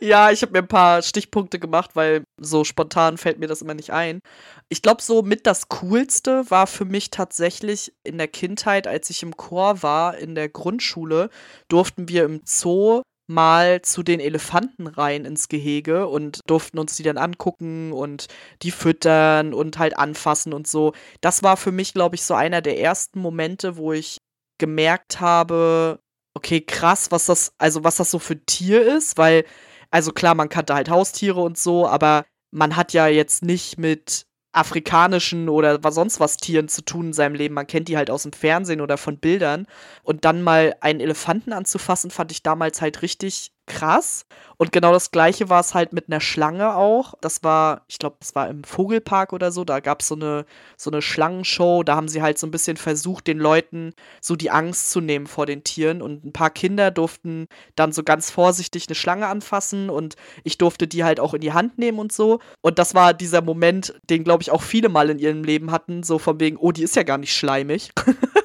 [0.00, 3.74] ja, ich habe mir ein paar Stichpunkte gemacht, weil so spontan fällt mir das immer
[3.74, 4.20] nicht ein.
[4.68, 9.22] Ich glaube, so mit das Coolste war für mich tatsächlich in der Kindheit, als ich
[9.22, 11.30] im Chor war, in der Grundschule,
[11.68, 17.02] durften wir im Zoo mal zu den Elefanten rein ins Gehege und durften uns die
[17.02, 18.26] dann angucken und
[18.62, 20.92] die füttern und halt anfassen und so.
[21.20, 24.18] Das war für mich, glaube ich, so einer der ersten Momente, wo ich
[24.58, 26.00] gemerkt habe,
[26.34, 29.44] okay, krass, was das, also was das so für ein Tier ist, weil,
[29.90, 34.26] also klar, man kannte halt Haustiere und so, aber man hat ja jetzt nicht mit
[34.54, 37.54] afrikanischen oder was sonst was Tieren zu tun in seinem Leben.
[37.54, 39.66] Man kennt die halt aus dem Fernsehen oder von Bildern.
[40.02, 44.26] Und dann mal einen Elefanten anzufassen, fand ich damals halt richtig krass.
[44.56, 47.14] Und genau das gleiche war es halt mit einer Schlange auch.
[47.20, 49.64] Das war, ich glaube, das war im Vogelpark oder so.
[49.64, 50.46] Da gab es so eine,
[50.76, 51.82] so eine Schlangenshow.
[51.82, 55.26] Da haben sie halt so ein bisschen versucht, den Leuten so die Angst zu nehmen
[55.26, 56.02] vor den Tieren.
[56.02, 60.86] Und ein paar Kinder durften dann so ganz vorsichtig eine Schlange anfassen und ich durfte
[60.86, 62.40] die halt auch in die Hand nehmen und so.
[62.60, 66.02] Und das war dieser Moment, den, glaube ich, auch viele mal in ihrem Leben hatten.
[66.02, 67.90] So von wegen, oh, die ist ja gar nicht schleimig.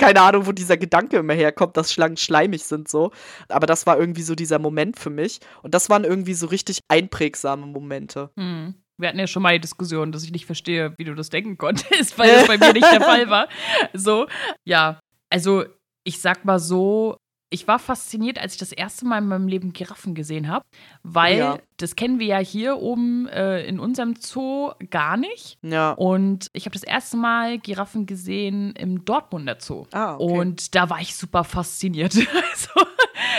[0.00, 3.12] keine Ahnung, wo dieser Gedanke immer herkommt, dass Schlangen schleimig sind so.
[3.48, 5.40] Aber das war irgendwie so dieser Moment für mich.
[5.62, 8.30] Und das waren irgendwie so richtig einprägsame Momente.
[8.36, 8.74] Hm.
[8.96, 11.58] Wir hatten ja schon mal die Diskussion, dass ich nicht verstehe, wie du das denken
[11.58, 13.48] konntest, weil das bei mir nicht der Fall war.
[13.92, 14.26] So,
[14.64, 15.00] ja.
[15.28, 15.64] Also,
[16.02, 17.18] ich sag mal so,
[17.50, 20.64] ich war fasziniert, als ich das erste Mal in meinem Leben Giraffen gesehen habe,
[21.02, 21.58] weil ja.
[21.76, 25.58] das kennen wir ja hier oben äh, in unserem Zoo gar nicht.
[25.62, 25.92] Ja.
[25.92, 29.86] Und ich habe das erste Mal Giraffen gesehen im Dortmunder Zoo.
[29.90, 30.38] Ah, okay.
[30.38, 32.14] Und da war ich super fasziniert.
[32.16, 32.89] also,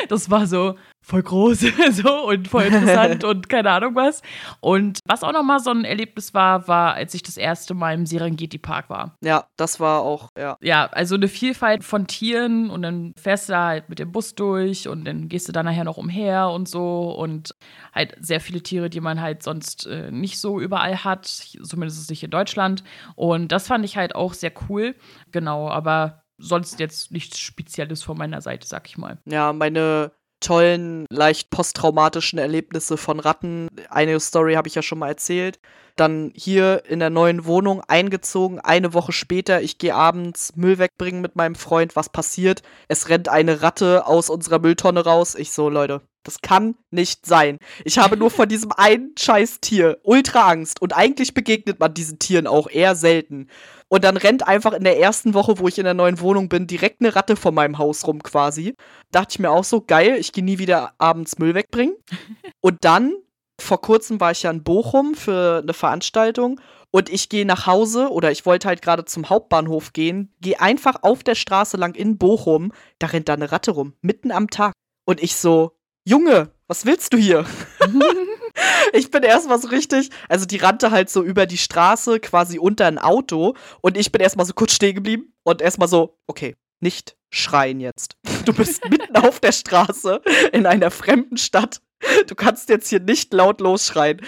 [0.09, 1.59] das war so, voll groß
[1.91, 4.21] so und voll interessant und keine Ahnung was.
[4.59, 8.05] Und was auch nochmal so ein Erlebnis war, war, als ich das erste Mal im
[8.05, 9.17] Serengeti Park war.
[9.23, 10.57] Ja, das war auch, ja.
[10.61, 14.35] Ja, also eine Vielfalt von Tieren und dann fährst du da halt mit dem Bus
[14.35, 17.55] durch und dann gehst du da nachher noch umher und so und
[17.93, 22.23] halt sehr viele Tiere, die man halt sonst äh, nicht so überall hat, zumindest nicht
[22.23, 22.83] in Deutschland.
[23.15, 24.95] Und das fand ich halt auch sehr cool.
[25.31, 29.19] Genau, aber sonst jetzt nichts Spezielles von meiner Seite, sag ich mal.
[29.25, 33.67] Ja, meine tollen, leicht posttraumatischen Erlebnisse von Ratten.
[33.89, 35.59] Eine Story habe ich ja schon mal erzählt.
[35.95, 38.59] Dann hier in der neuen Wohnung eingezogen.
[38.59, 41.95] Eine Woche später, ich gehe abends Müll wegbringen mit meinem Freund.
[41.95, 42.63] Was passiert?
[42.87, 45.35] Es rennt eine Ratte aus unserer Mülltonne raus.
[45.35, 47.57] Ich so, Leute, das kann nicht sein.
[47.85, 50.81] Ich habe nur von diesem einen scheiß Tier ultra Angst.
[50.81, 53.47] Und eigentlich begegnet man diesen Tieren auch eher selten.
[53.87, 56.67] Und dann rennt einfach in der ersten Woche, wo ich in der neuen Wohnung bin,
[56.67, 58.75] direkt eine Ratte vor meinem Haus rum quasi.
[59.11, 61.95] Dachte ich mir auch so, geil, ich gehe nie wieder abends Müll wegbringen.
[62.61, 63.13] Und dann,
[63.59, 66.59] vor kurzem war ich ja in Bochum für eine Veranstaltung
[66.91, 71.03] und ich gehe nach Hause oder ich wollte halt gerade zum Hauptbahnhof gehen, gehe einfach
[71.03, 74.73] auf der Straße lang in Bochum, da rennt da eine Ratte rum, mitten am Tag.
[75.05, 75.71] Und ich so,
[76.11, 77.45] Junge, was willst du hier?
[78.91, 82.85] ich bin erstmal so richtig, also die rannte halt so über die Straße quasi unter
[82.85, 87.15] ein Auto und ich bin erstmal so kurz stehen geblieben und erstmal so, okay, nicht
[87.29, 88.17] schreien jetzt.
[88.43, 90.21] Du bist mitten auf der Straße
[90.51, 91.79] in einer fremden Stadt.
[92.27, 94.19] Du kannst jetzt hier nicht laut losschreien.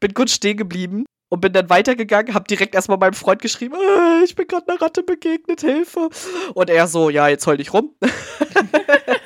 [0.00, 4.24] Bin kurz stehen geblieben und bin dann weitergegangen, hab direkt erstmal meinem Freund geschrieben, äh,
[4.24, 6.08] ich bin gerade einer Ratte begegnet, Hilfe.
[6.54, 7.94] Und er so, ja, jetzt heul dich rum.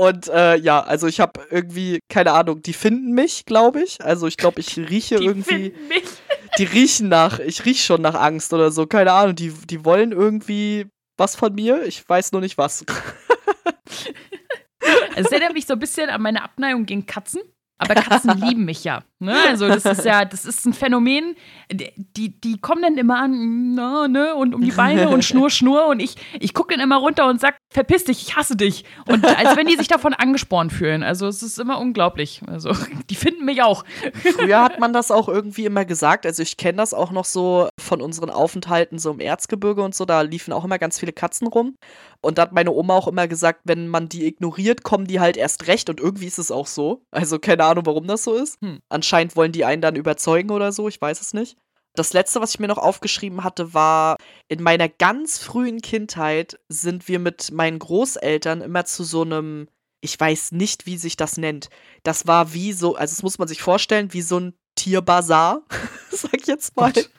[0.00, 4.02] Und äh, ja, also ich habe irgendwie, keine Ahnung, die finden mich, glaube ich.
[4.02, 5.74] Also ich glaube, ich rieche die irgendwie.
[5.88, 6.04] Mich.
[6.58, 9.36] Die riechen nach, ich rieche schon nach Angst oder so, keine Ahnung.
[9.36, 10.86] Die, die wollen irgendwie
[11.16, 12.84] was von mir, ich weiß nur nicht was.
[15.14, 17.42] Es erinnert mich so ein bisschen an meine Abneigung gegen Katzen.
[17.78, 19.04] Aber Katzen lieben mich ja.
[19.20, 19.36] Ne?
[19.48, 21.36] Also das ist ja, das ist ein Phänomen,
[21.70, 25.88] die, die kommen dann immer an, na, ne, und um die Beine und Schnur, Schnur
[25.88, 28.84] und ich, ich gucke dann immer runter und sag, verpiss dich, ich hasse dich.
[29.06, 31.02] Und als wenn die sich davon angespornt fühlen.
[31.02, 32.40] Also es ist immer unglaublich.
[32.46, 32.72] Also
[33.10, 33.84] die finden mich auch.
[34.14, 36.24] Früher hat man das auch irgendwie immer gesagt.
[36.24, 40.06] Also ich kenne das auch noch so von unseren Aufenthalten so im Erzgebirge und so.
[40.06, 41.76] Da liefen auch immer ganz viele Katzen rum.
[42.22, 45.36] Und da hat meine Oma auch immer gesagt, wenn man die ignoriert, kommen die halt
[45.36, 45.90] erst recht.
[45.90, 47.02] Und irgendwie ist es auch so.
[47.10, 48.60] Also keine Ahnung, warum das so ist.
[48.62, 48.80] Hm.
[48.88, 50.88] Anscheinend wollen die einen dann überzeugen oder so.
[50.88, 51.56] Ich weiß es nicht.
[51.94, 54.16] Das letzte, was ich mir noch aufgeschrieben hatte, war,
[54.48, 59.68] in meiner ganz frühen Kindheit sind wir mit meinen Großeltern immer zu so einem,
[60.00, 61.68] ich weiß nicht, wie sich das nennt.
[62.04, 65.62] Das war wie so, also das muss man sich vorstellen, wie so ein Tierbazar,
[66.10, 66.92] sag ich jetzt mal.
[66.92, 67.10] Gott.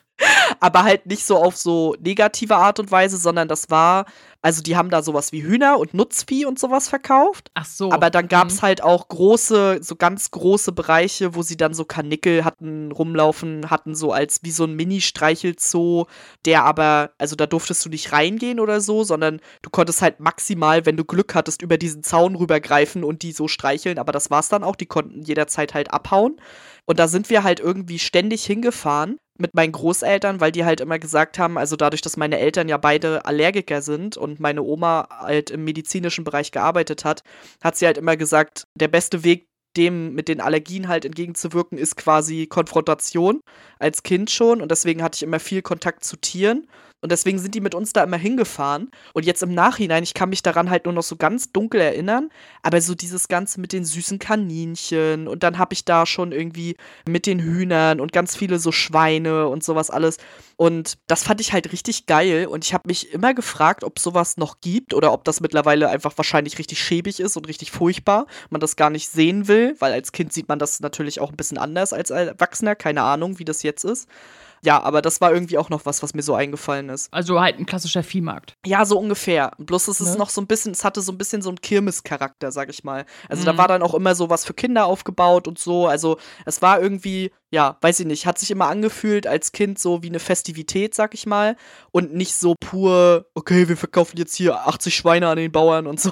[0.59, 4.05] Aber halt nicht so auf so negative Art und Weise, sondern das war,
[4.41, 7.51] also die haben da sowas wie Hühner und Nutzvieh und sowas verkauft.
[7.53, 7.91] Ach so.
[7.91, 8.61] Aber dann gab es mhm.
[8.63, 13.93] halt auch große, so ganz große Bereiche, wo sie dann so Kanickel hatten, rumlaufen hatten,
[13.93, 16.05] so als wie so ein Mini-Streichelzoo,
[16.45, 20.85] der aber, also da durftest du nicht reingehen oder so, sondern du konntest halt maximal,
[20.87, 23.99] wenn du Glück hattest, über diesen Zaun rübergreifen und die so streicheln.
[23.99, 26.41] Aber das war's dann auch, die konnten jederzeit halt abhauen.
[26.85, 30.99] Und da sind wir halt irgendwie ständig hingefahren mit meinen Großeltern, weil die halt immer
[30.99, 35.49] gesagt haben, also dadurch, dass meine Eltern ja beide Allergiker sind und meine Oma halt
[35.49, 37.23] im medizinischen Bereich gearbeitet hat,
[37.63, 41.95] hat sie halt immer gesagt, der beste Weg, dem mit den Allergien halt entgegenzuwirken, ist
[41.95, 43.39] quasi Konfrontation
[43.79, 44.61] als Kind schon.
[44.61, 46.67] Und deswegen hatte ich immer viel Kontakt zu Tieren.
[47.01, 48.91] Und deswegen sind die mit uns da immer hingefahren.
[49.13, 52.29] Und jetzt im Nachhinein, ich kann mich daran halt nur noch so ganz dunkel erinnern,
[52.61, 56.75] aber so dieses Ganze mit den süßen Kaninchen und dann habe ich da schon irgendwie
[57.07, 60.17] mit den Hühnern und ganz viele so Schweine und sowas alles.
[60.57, 62.45] Und das fand ich halt richtig geil.
[62.45, 66.15] Und ich habe mich immer gefragt, ob sowas noch gibt oder ob das mittlerweile einfach
[66.17, 68.27] wahrscheinlich richtig schäbig ist und richtig furchtbar.
[68.51, 71.37] Man das gar nicht sehen will, weil als Kind sieht man das natürlich auch ein
[71.37, 72.75] bisschen anders als Erwachsener.
[72.75, 74.07] Keine Ahnung, wie das jetzt ist.
[74.63, 77.11] Ja, aber das war irgendwie auch noch was, was mir so eingefallen ist.
[77.11, 78.55] Also halt ein klassischer Viehmarkt.
[78.65, 79.51] Ja, so ungefähr.
[79.57, 80.17] Bloß es ist ne?
[80.17, 83.05] noch so ein bisschen, es hatte so ein bisschen so einen Kirmescharakter, sag ich mal.
[83.27, 83.45] Also mhm.
[83.47, 85.87] da war dann auch immer so was für Kinder aufgebaut und so.
[85.87, 90.01] Also es war irgendwie ja, weiß ich nicht, hat sich immer angefühlt als Kind so
[90.03, 91.57] wie eine Festivität, sag ich mal.
[91.91, 95.99] Und nicht so pur, okay, wir verkaufen jetzt hier 80 Schweine an den Bauern und
[95.99, 96.11] so.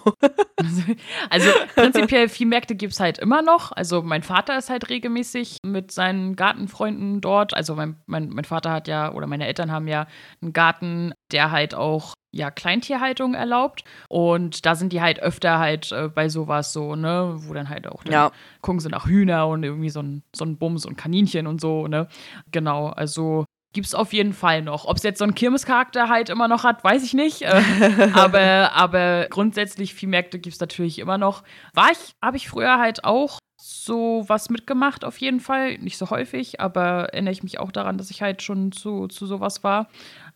[1.30, 3.72] Also prinzipiell Viehmärkte gibt es halt immer noch.
[3.72, 7.54] Also mein Vater ist halt regelmäßig mit seinen Gartenfreunden dort.
[7.54, 10.08] Also mein, mein, mein Vater hat ja, oder meine Eltern haben ja
[10.42, 13.84] einen Garten, der halt auch ja, Kleintierhaltung erlaubt.
[14.08, 17.88] Und da sind die halt öfter halt äh, bei sowas so, ne, wo dann halt
[17.88, 18.32] auch dann ja.
[18.62, 21.88] gucken sie nach Hühner und irgendwie so ein, so ein Bums und Kaninchen und so,
[21.88, 22.08] ne.
[22.52, 24.86] Genau, also gibt es auf jeden Fall noch.
[24.86, 27.44] Ob es jetzt so einen Kirmescharakter halt immer noch hat, weiß ich nicht.
[27.44, 27.62] Äh,
[28.14, 31.44] aber, aber grundsätzlich Viehmärkte gibt es natürlich immer noch.
[31.74, 35.78] War ich, habe ich früher halt auch so was mitgemacht, auf jeden Fall.
[35.80, 39.26] Nicht so häufig, aber erinnere ich mich auch daran, dass ich halt schon zu, zu
[39.26, 39.90] sowas war.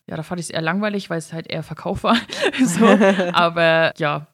[0.09, 2.17] Ja, da fand ich es eher langweilig, weil es halt eher Verkauf war.
[2.65, 2.85] so.
[3.33, 4.27] Aber ja,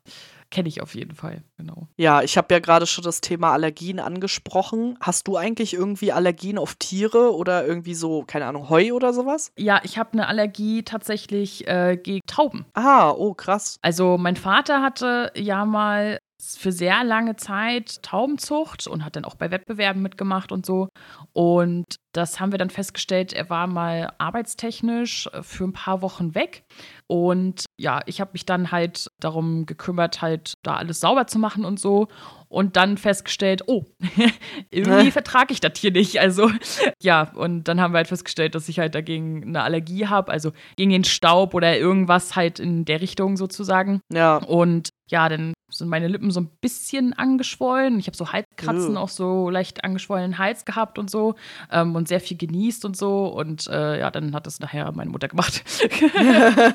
[0.49, 1.87] kenne ich auf jeden Fall, genau.
[1.95, 4.97] Ja, ich habe ja gerade schon das Thema Allergien angesprochen.
[4.99, 9.51] Hast du eigentlich irgendwie Allergien auf Tiere oder irgendwie so, keine Ahnung, Heu oder sowas?
[9.57, 12.65] Ja, ich habe eine Allergie tatsächlich äh, gegen Tauben.
[12.73, 13.77] Ah, oh, krass.
[13.81, 19.35] Also mein Vater hatte ja mal für sehr lange Zeit Taubenzucht und hat dann auch
[19.35, 20.87] bei Wettbewerben mitgemacht und so.
[21.33, 26.35] Und das haben wir dann festgestellt, er war mal arbeitstechnisch äh, für ein paar Wochen
[26.35, 26.63] weg.
[27.11, 31.65] Und ja, ich habe mich dann halt darum gekümmert, halt da alles sauber zu machen
[31.65, 32.07] und so.
[32.49, 33.85] Und dann festgestellt, oh,
[34.69, 36.19] irgendwie vertrage ich das hier nicht.
[36.19, 36.51] Also
[37.01, 40.51] ja, und dann haben wir halt festgestellt, dass ich halt dagegen eine Allergie habe, also
[40.75, 44.01] gegen den Staub oder irgendwas halt in der Richtung sozusagen.
[44.13, 44.37] Ja.
[44.37, 47.99] Und ja, dann sind meine Lippen so ein bisschen angeschwollen.
[47.99, 51.35] Ich habe so Halskratzen, auch so leicht angeschwollenen Hals gehabt und so
[51.71, 53.27] ähm, und sehr viel genießt und so.
[53.27, 55.63] Und äh, ja, dann hat das nachher meine Mutter gemacht.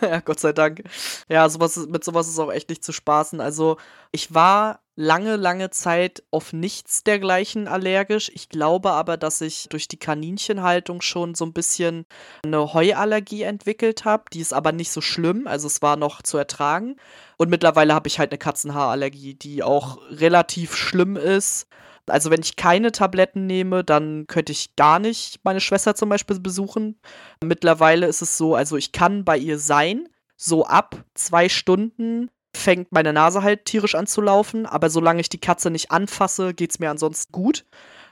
[0.02, 0.82] ja, Gott sei Dank.
[1.28, 3.40] Ja, sowas, mit sowas ist auch echt nicht zu spaßen.
[3.40, 3.76] Also
[4.12, 8.30] ich war lange, lange Zeit auf nichts dergleichen allergisch.
[8.34, 12.06] Ich glaube aber, dass ich durch die Kaninchenhaltung schon so ein bisschen
[12.44, 14.24] eine Heuallergie entwickelt habe.
[14.32, 16.96] Die ist aber nicht so schlimm, also es war noch zu ertragen.
[17.36, 21.66] Und mittlerweile habe ich halt eine Katzenhaarallergie, die auch relativ schlimm ist.
[22.06, 26.38] Also wenn ich keine Tabletten nehme, dann könnte ich gar nicht meine Schwester zum Beispiel
[26.38, 26.98] besuchen.
[27.42, 32.92] Mittlerweile ist es so, also ich kann bei ihr sein, so ab zwei Stunden fängt
[32.92, 36.70] meine Nase halt tierisch an zu laufen, aber solange ich die Katze nicht anfasse, geht
[36.70, 37.64] es mir ansonsten gut.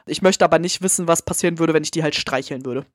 [0.06, 2.86] Ich möchte aber nicht wissen, was passieren würde, wenn ich die halt streicheln würde.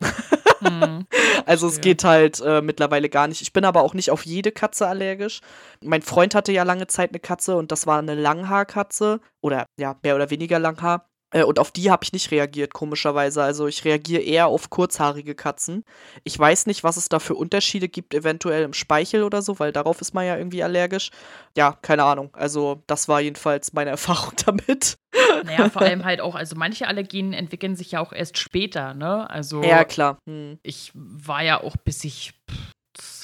[0.60, 1.06] Hm,
[1.46, 3.42] also es geht halt äh, mittlerweile gar nicht.
[3.42, 5.42] Ich bin aber auch nicht auf jede Katze allergisch.
[5.82, 9.96] Mein Freund hatte ja lange Zeit eine Katze und das war eine Langhaarkatze oder ja,
[10.04, 11.10] mehr oder weniger Langhaar.
[11.32, 13.44] Äh, und auf die habe ich nicht reagiert, komischerweise.
[13.44, 15.84] Also ich reagiere eher auf kurzhaarige Katzen.
[16.24, 19.72] Ich weiß nicht, was es da für Unterschiede gibt, eventuell im Speichel oder so, weil
[19.72, 21.12] darauf ist man ja irgendwie allergisch.
[21.56, 22.30] Ja, keine Ahnung.
[22.34, 24.98] Also das war jedenfalls meine Erfahrung damit.
[25.44, 29.30] Naja, vor allem halt auch, also manche Allergien entwickeln sich ja auch erst später, ne?
[29.30, 29.63] Also.
[29.63, 30.20] Ja, klar.
[30.28, 30.60] Hm.
[30.63, 32.34] Ich war ja auch, bis ich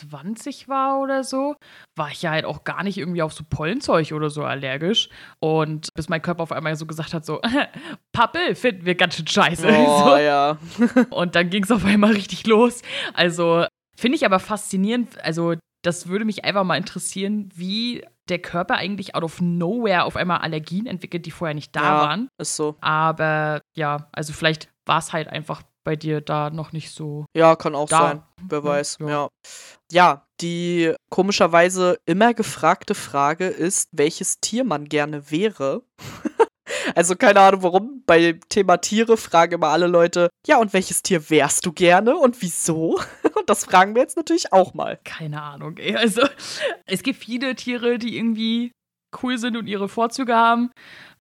[0.10, 1.56] 20 war oder so,
[1.96, 5.10] war ich ja halt auch gar nicht irgendwie auf so Pollenzeug oder so allergisch.
[5.40, 7.42] Und bis mein Körper auf einmal so gesagt hat, so,
[8.12, 9.68] Pappel finden wir ganz schön scheiße.
[9.86, 10.18] Oh, so.
[10.18, 10.58] ja.
[11.10, 12.82] Und dann ging es auf einmal richtig los.
[13.14, 18.76] Also finde ich aber faszinierend, also das würde mich einfach mal interessieren, wie der Körper
[18.76, 22.30] eigentlich out of nowhere auf einmal Allergien entwickelt, die vorher nicht da ja, waren.
[22.38, 22.78] Ist so.
[22.80, 27.26] Aber ja, also vielleicht war es halt einfach bei dir da noch nicht so.
[27.36, 28.00] Ja, kann auch da.
[28.00, 28.24] sein.
[28.42, 28.98] Wer weiß.
[29.02, 29.08] Ja.
[29.08, 29.30] Ja.
[29.92, 35.84] ja, die komischerweise immer gefragte Frage ist, welches Tier man gerne wäre.
[36.96, 38.04] also keine Ahnung warum.
[38.06, 42.42] Bei Thema Tiere fragen immer alle Leute, ja, und welches Tier wärst du gerne und
[42.42, 43.00] wieso?
[43.36, 44.98] Und das fragen wir jetzt natürlich auch mal.
[45.04, 45.98] Keine Ahnung, ey.
[45.98, 46.22] Also,
[46.86, 48.72] es gibt viele Tiere, die irgendwie
[49.22, 50.72] cool sind und ihre Vorzüge haben.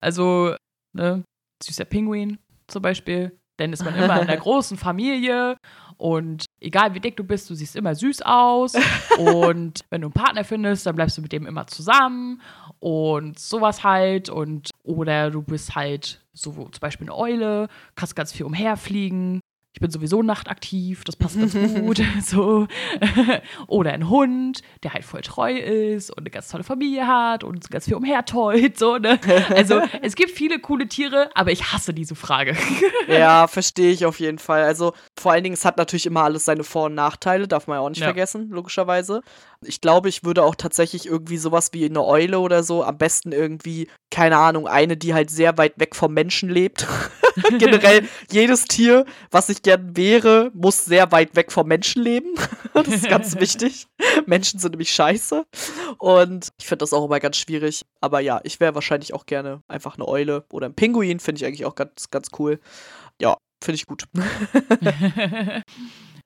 [0.01, 0.55] Also,
[0.93, 1.25] ne,
[1.65, 3.37] süßer Pinguin zum Beispiel.
[3.63, 5.57] Dann ist man immer in einer großen Familie
[6.03, 8.75] und egal wie dick du bist, du siehst immer süß aus.
[9.19, 12.43] und wenn du einen Partner findest, dann bleibst du mit dem immer zusammen
[12.81, 14.29] und sowas halt.
[14.29, 19.42] Und oder du bist halt so zum Beispiel eine Eule, kannst ganz viel umherfliegen.
[19.83, 22.01] Ich bin sowieso nachtaktiv, das passt ganz gut.
[22.25, 22.69] so.
[23.67, 27.69] Oder ein Hund, der halt voll treu ist und eine ganz tolle Familie hat und
[27.69, 28.79] ganz viel umherteut.
[28.79, 29.19] So, ne?
[29.57, 32.57] Also es gibt viele coole Tiere, aber ich hasse diese Frage.
[33.09, 34.63] ja, verstehe ich auf jeden Fall.
[34.63, 37.79] Also vor allen Dingen, es hat natürlich immer alles seine Vor- und Nachteile, darf man
[37.79, 38.07] ja auch nicht Ja.
[38.07, 39.23] vergessen, logischerweise.
[39.65, 43.33] Ich glaube, ich würde auch tatsächlich irgendwie sowas wie eine Eule oder so, am besten
[43.33, 46.87] irgendwie, keine Ahnung, eine, die halt sehr weit weg vom Menschen lebt.
[47.59, 52.35] Generell, jedes Tier, was ich gern wäre, muss sehr weit weg vom Menschen leben.
[52.75, 53.87] das ist ganz wichtig.
[54.27, 55.45] Menschen sind nämlich scheiße.
[55.99, 57.83] Und ich finde das auch immer ganz schwierig.
[58.01, 61.47] Aber ja, ich wäre wahrscheinlich auch gerne einfach eine Eule oder ein Pinguin, finde ich
[61.47, 62.61] eigentlich auch ganz, ganz cool.
[63.21, 64.05] Ja, finde ich gut.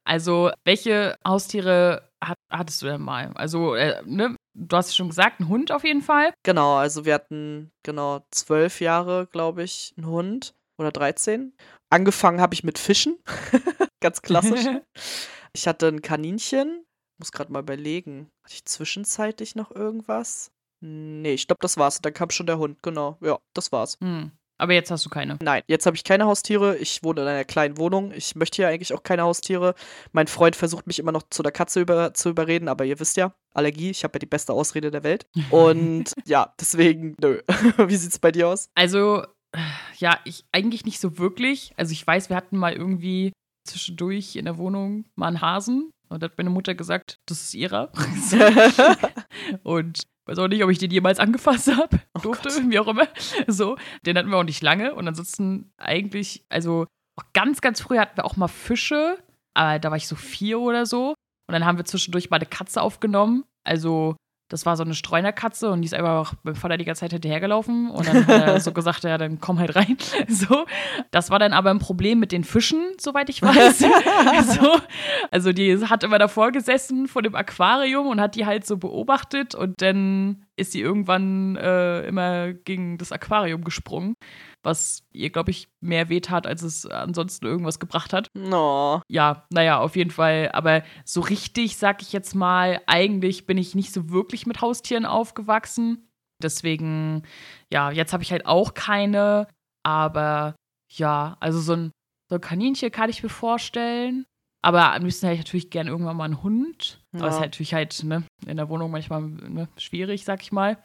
[0.04, 3.32] also, welche Haustiere hat, hattest du denn mal?
[3.34, 6.32] Also, äh, ne, du hast schon gesagt, ein Hund auf jeden Fall.
[6.42, 11.52] Genau, also wir hatten genau zwölf Jahre, glaube ich, einen Hund oder 13.
[11.90, 13.18] Angefangen habe ich mit Fischen,
[14.00, 14.66] ganz klassisch.
[15.54, 16.84] Ich hatte ein Kaninchen,
[17.18, 18.28] muss gerade mal überlegen.
[18.44, 20.50] Hatte ich zwischenzeitlich noch irgendwas?
[20.80, 22.02] Nee, ich glaube, das war's.
[22.02, 23.16] Dann kam schon der Hund, genau.
[23.22, 23.96] Ja, das war's.
[24.02, 24.32] Hm.
[24.58, 25.38] Aber jetzt hast du keine.
[25.42, 26.76] Nein, jetzt habe ich keine Haustiere.
[26.78, 28.12] Ich wohne in einer kleinen Wohnung.
[28.12, 29.74] Ich möchte ja eigentlich auch keine Haustiere.
[30.12, 33.16] Mein Freund versucht mich immer noch zu der Katze über, zu überreden, aber ihr wisst
[33.16, 35.26] ja, Allergie, ich habe ja die beste Ausrede der Welt.
[35.50, 37.40] Und ja, deswegen, nö.
[37.78, 38.68] Wie sieht's bei dir aus?
[38.74, 39.24] Also,
[39.98, 41.72] ja, ich eigentlich nicht so wirklich.
[41.76, 43.32] Also, ich weiß, wir hatten mal irgendwie
[43.66, 45.90] zwischendurch in der Wohnung mal einen Hasen.
[46.08, 47.90] Und da hat meine Mutter gesagt, das ist ihrer.
[49.64, 52.00] und weiß auch nicht, ob ich den jemals angefasst habe.
[52.22, 53.08] Durfte, wie auch immer.
[53.46, 54.94] So, den hatten wir auch nicht lange.
[54.94, 56.86] Und ansonsten eigentlich, also
[57.18, 59.18] auch ganz, ganz früh hatten wir auch mal Fische.
[59.54, 61.10] Aber da war ich so vier oder so.
[61.48, 63.44] Und dann haben wir zwischendurch mal eine Katze aufgenommen.
[63.64, 64.16] Also,
[64.48, 67.90] das war so eine Streunerkatze und die ist einfach beim Vater die ganze Zeit hinterhergelaufen.
[67.90, 69.96] Und dann hat er so gesagt, ja, dann komm halt rein.
[70.28, 70.66] So.
[71.10, 73.78] Das war dann aber ein Problem mit den Fischen, soweit ich weiß.
[74.60, 74.80] so.
[75.30, 79.54] Also die hat immer davor gesessen vor dem Aquarium und hat die halt so beobachtet
[79.54, 84.14] und dann ist sie irgendwann äh, immer gegen das Aquarium gesprungen,
[84.62, 89.02] was ihr, glaube ich, mehr wehtat, als es ansonsten irgendwas gebracht hat No.
[89.08, 90.50] ja, naja, auf jeden Fall.
[90.52, 95.06] Aber so richtig, sag ich jetzt mal, eigentlich bin ich nicht so wirklich mit Haustieren
[95.06, 96.08] aufgewachsen.
[96.42, 97.22] Deswegen,
[97.72, 99.48] ja, jetzt habe ich halt auch keine.
[99.84, 100.56] Aber
[100.90, 101.92] ja, also so ein,
[102.28, 104.26] so ein Kaninchen kann ich mir vorstellen.
[104.62, 106.98] Aber am liebsten hätte ich natürlich gerne irgendwann mal einen Hund.
[107.12, 107.28] Aber Ja.
[107.28, 110.76] ist halt natürlich halt ne, in der Wohnung manchmal ne, schwierig, sag ich mal.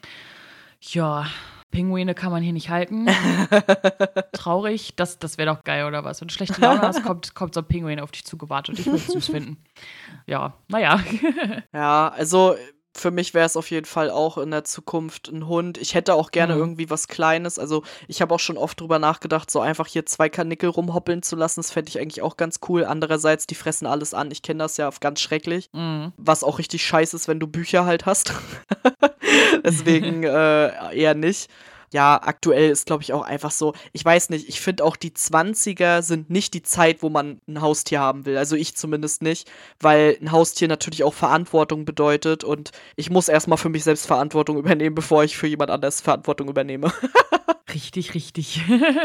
[0.81, 1.27] Ja,
[1.71, 3.07] Pinguine kann man hier nicht halten.
[4.33, 4.95] Traurig.
[4.95, 6.21] Das, das wäre doch geil, oder was?
[6.21, 8.77] Wenn du schlechte Laune hast, kommt, kommt so ein Pinguin auf dich zugewartet.
[8.79, 9.57] Ich würde es süß finden.
[10.27, 10.99] Ja, naja.
[11.73, 12.55] Ja, also
[12.93, 15.77] für mich wäre es auf jeden Fall auch in der Zukunft ein Hund.
[15.77, 16.59] Ich hätte auch gerne Mhm.
[16.59, 17.57] irgendwie was Kleines.
[17.57, 21.35] Also ich habe auch schon oft drüber nachgedacht, so einfach hier zwei Kanickel rumhoppeln zu
[21.35, 21.61] lassen.
[21.61, 22.83] Das fände ich eigentlich auch ganz cool.
[22.85, 24.29] Andererseits, die fressen alles an.
[24.31, 25.69] Ich kenne das ja ganz schrecklich.
[25.73, 26.11] Mhm.
[26.17, 28.33] Was auch richtig scheiße ist, wenn du Bücher halt hast.
[29.63, 31.49] Deswegen äh, eher nicht.
[31.93, 33.73] Ja, aktuell ist, glaube ich, auch einfach so.
[33.91, 37.61] Ich weiß nicht, ich finde auch die 20er sind nicht die Zeit, wo man ein
[37.61, 38.37] Haustier haben will.
[38.37, 43.57] Also ich zumindest nicht, weil ein Haustier natürlich auch Verantwortung bedeutet und ich muss erstmal
[43.57, 46.93] für mich selbst Verantwortung übernehmen, bevor ich für jemand anders Verantwortung übernehme.
[47.73, 48.61] richtig, richtig.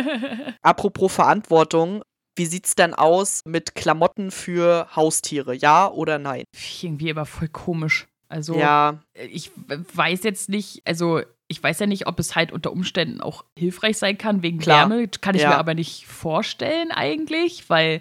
[0.62, 2.02] Apropos Verantwortung,
[2.36, 5.54] wie sieht's denn aus mit Klamotten für Haustiere?
[5.54, 6.44] Ja oder nein?
[6.82, 8.06] Irgendwie aber voll komisch.
[8.28, 9.00] Also, ja.
[9.14, 13.44] ich weiß jetzt nicht, also ich weiß ja nicht, ob es halt unter Umständen auch
[13.56, 14.90] hilfreich sein kann wegen Klar.
[14.90, 15.08] Wärme.
[15.08, 15.50] Kann ich ja.
[15.50, 18.00] mir aber nicht vorstellen eigentlich, weil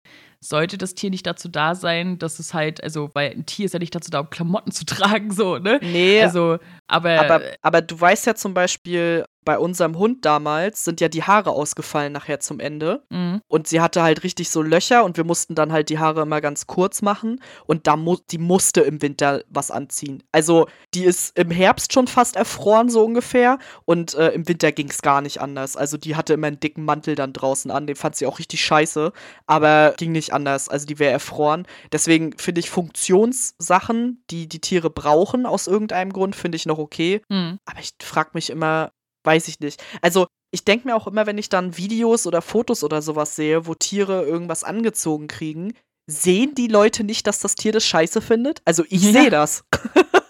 [0.49, 3.73] sollte das Tier nicht dazu da sein, dass es halt, also, weil ein Tier ist
[3.73, 5.79] ja nicht dazu da, um Klamotten zu tragen, so, ne?
[5.81, 6.21] Nee.
[6.21, 7.19] Also, aber.
[7.19, 11.51] Aber, aber du weißt ja zum Beispiel, bei unserem Hund damals sind ja die Haare
[11.51, 13.03] ausgefallen nachher zum Ende.
[13.09, 13.41] Mhm.
[13.47, 16.41] Und sie hatte halt richtig so Löcher und wir mussten dann halt die Haare immer
[16.41, 17.39] ganz kurz machen.
[17.67, 20.23] Und da mu die musste im Winter was anziehen.
[20.31, 23.59] Also die ist im Herbst schon fast erfroren, so ungefähr.
[23.85, 25.77] Und äh, im Winter ging es gar nicht anders.
[25.77, 27.85] Also die hatte immer einen dicken Mantel dann draußen an.
[27.85, 29.13] Den fand sie auch richtig scheiße.
[29.45, 30.69] Aber ging nicht anders.
[30.69, 31.65] Also die wäre erfroren.
[31.91, 37.21] Deswegen finde ich Funktionssachen, die die Tiere brauchen aus irgendeinem Grund, finde ich noch okay.
[37.29, 37.59] Mhm.
[37.65, 38.91] Aber ich frage mich immer,
[39.25, 39.83] weiß ich nicht.
[40.01, 43.67] Also, ich denke mir auch immer, wenn ich dann Videos oder Fotos oder sowas sehe,
[43.67, 45.73] wo Tiere irgendwas angezogen kriegen,
[46.07, 48.61] sehen die Leute nicht, dass das Tier das scheiße findet?
[48.63, 49.11] Also, ich ja.
[49.11, 49.65] sehe das.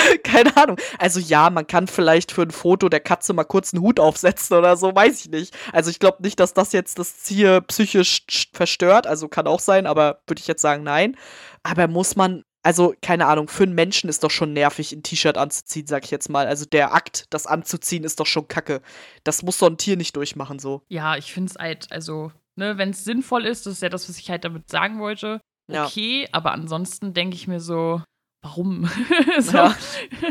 [0.24, 0.76] Keine Ahnung.
[0.98, 4.56] Also ja, man kann vielleicht für ein Foto der Katze mal kurz einen Hut aufsetzen
[4.56, 5.56] oder so, weiß ich nicht.
[5.72, 9.06] Also ich glaube nicht, dass das jetzt das Tier psychisch verstört.
[9.06, 11.16] Also kann auch sein, aber würde ich jetzt sagen, nein.
[11.62, 15.38] Aber muss man also, keine Ahnung, für einen Menschen ist doch schon nervig, ein T-Shirt
[15.38, 16.46] anzuziehen, sag ich jetzt mal.
[16.46, 18.82] Also der Akt, das anzuziehen, ist doch schon kacke.
[19.24, 20.82] Das muss so ein Tier nicht durchmachen, so.
[20.88, 24.08] Ja, ich finde es halt, also, ne, wenn es sinnvoll ist, das ist ja das,
[24.08, 25.40] was ich halt damit sagen wollte.
[25.68, 26.28] Okay, ja.
[26.32, 28.02] aber ansonsten denke ich mir so,
[28.42, 28.88] warum?
[29.38, 29.56] so.
[29.56, 29.76] Ja.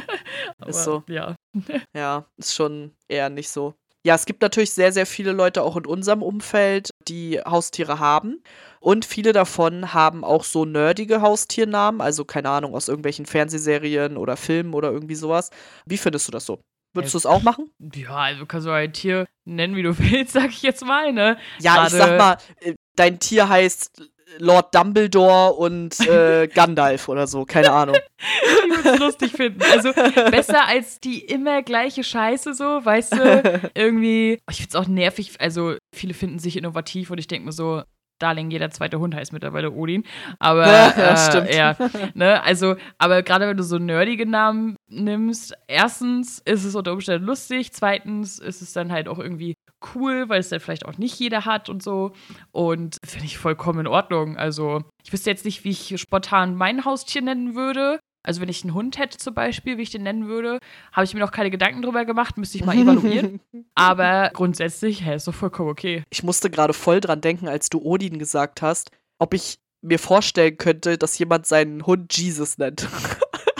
[0.68, 1.04] ist so.
[1.08, 1.36] Ja.
[1.96, 3.76] ja, ist schon eher nicht so.
[4.06, 8.42] Ja, es gibt natürlich sehr, sehr viele Leute auch in unserem Umfeld, die Haustiere haben.
[8.80, 14.38] Und viele davon haben auch so nerdige Haustiernamen, also keine Ahnung, aus irgendwelchen Fernsehserien oder
[14.38, 15.50] Filmen oder irgendwie sowas.
[15.86, 16.62] Wie findest du das so?
[16.94, 17.72] Würdest du es auch machen?
[17.94, 21.38] Ja, also kannst du ein Tier nennen, wie du willst, sag ich jetzt mal, ne?
[21.60, 27.28] Ja, Grade ich sag mal, äh, dein Tier heißt Lord Dumbledore und äh, Gandalf oder
[27.28, 27.96] so, keine Ahnung.
[27.98, 29.62] ich würde es lustig finden.
[29.72, 29.92] Also
[30.32, 33.70] besser als die immer gleiche Scheiße so, weißt du?
[33.76, 37.52] Irgendwie, ich finde es auch nervig, also viele finden sich innovativ und ich denke mir
[37.52, 37.84] so,
[38.20, 40.04] Darling, jeder zweite Hund heißt mittlerweile Odin.
[40.40, 41.56] Aber ja, ja, äh, stimmt.
[41.56, 41.76] Ja,
[42.14, 47.26] ne, also, aber gerade wenn du so nerdige Namen nimmst, erstens ist es unter Umständen
[47.26, 49.56] lustig, zweitens ist es dann halt auch irgendwie
[49.94, 52.12] cool, weil es dann vielleicht auch nicht jeder hat und so.
[52.52, 54.38] Und finde ich vollkommen in Ordnung.
[54.38, 58.00] Also, ich wüsste jetzt nicht, wie ich spontan mein Haustier nennen würde.
[58.22, 60.60] Also wenn ich einen Hund hätte zum Beispiel, wie ich den nennen würde,
[60.92, 63.40] habe ich mir noch keine Gedanken drüber gemacht, müsste ich mal evaluieren.
[63.76, 66.04] Aber grundsätzlich, hä, ist doch vollkommen okay.
[66.10, 70.58] Ich musste gerade voll dran denken, als du Odin gesagt hast, ob ich mir vorstellen
[70.58, 72.88] könnte, dass jemand seinen Hund Jesus nennt.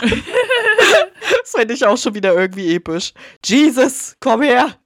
[0.00, 3.12] das fände ich auch schon wieder irgendwie episch.
[3.44, 4.79] Jesus, komm her!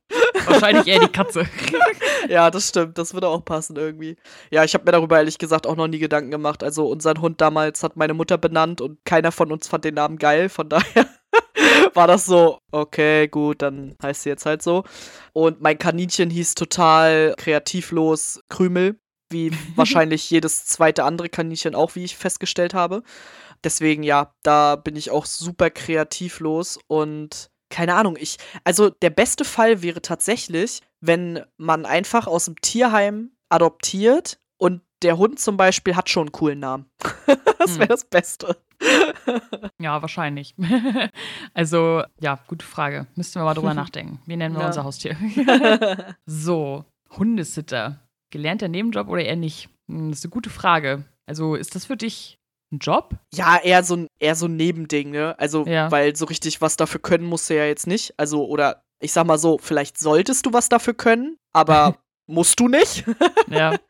[0.47, 1.47] Wahrscheinlich eher die Katze.
[2.29, 2.99] ja, das stimmt.
[2.99, 4.17] Das würde auch passen irgendwie.
[4.51, 6.63] Ja, ich habe mir darüber ehrlich gesagt auch noch nie Gedanken gemacht.
[6.63, 10.19] Also unseren Hund damals hat meine Mutter benannt und keiner von uns fand den Namen
[10.19, 10.49] geil.
[10.49, 11.07] Von daher
[11.95, 14.85] war das so, okay, gut, dann heißt sie jetzt halt so.
[15.33, 18.99] Und mein Kaninchen hieß total kreativlos Krümel,
[19.31, 23.03] wie wahrscheinlich jedes zweite andere Kaninchen auch, wie ich festgestellt habe.
[23.63, 29.45] Deswegen ja, da bin ich auch super kreativlos und keine Ahnung, ich, also der beste
[29.45, 35.97] Fall wäre tatsächlich, wenn man einfach aus dem Tierheim adoptiert und der Hund zum Beispiel
[35.97, 36.87] hat schon einen coolen Namen.
[37.59, 37.89] das wäre hm.
[37.89, 38.57] das Beste.
[39.81, 40.55] ja, wahrscheinlich.
[41.55, 43.09] also, ja, gute Frage.
[43.17, 44.21] Müssten wir mal drüber nachdenken.
[44.25, 44.69] Wie nennen wir ja.
[44.69, 45.17] unser Haustier?
[46.27, 47.99] so, Hundesitter.
[48.31, 49.69] Gelernter Nebenjob oder eher nicht?
[49.89, 51.05] Hm, das ist eine gute Frage.
[51.27, 52.39] Also, ist das für dich
[52.75, 53.15] ein Job?
[53.33, 55.39] Ja, eher so ein, eher so ein Nebending, ne?
[55.39, 55.91] Also, ja.
[55.91, 58.15] weil so richtig was dafür können musst du ja jetzt nicht.
[58.17, 61.97] Also, oder ich sag mal so, vielleicht solltest du was dafür können, aber
[62.27, 63.05] musst du nicht.
[63.49, 63.77] ja.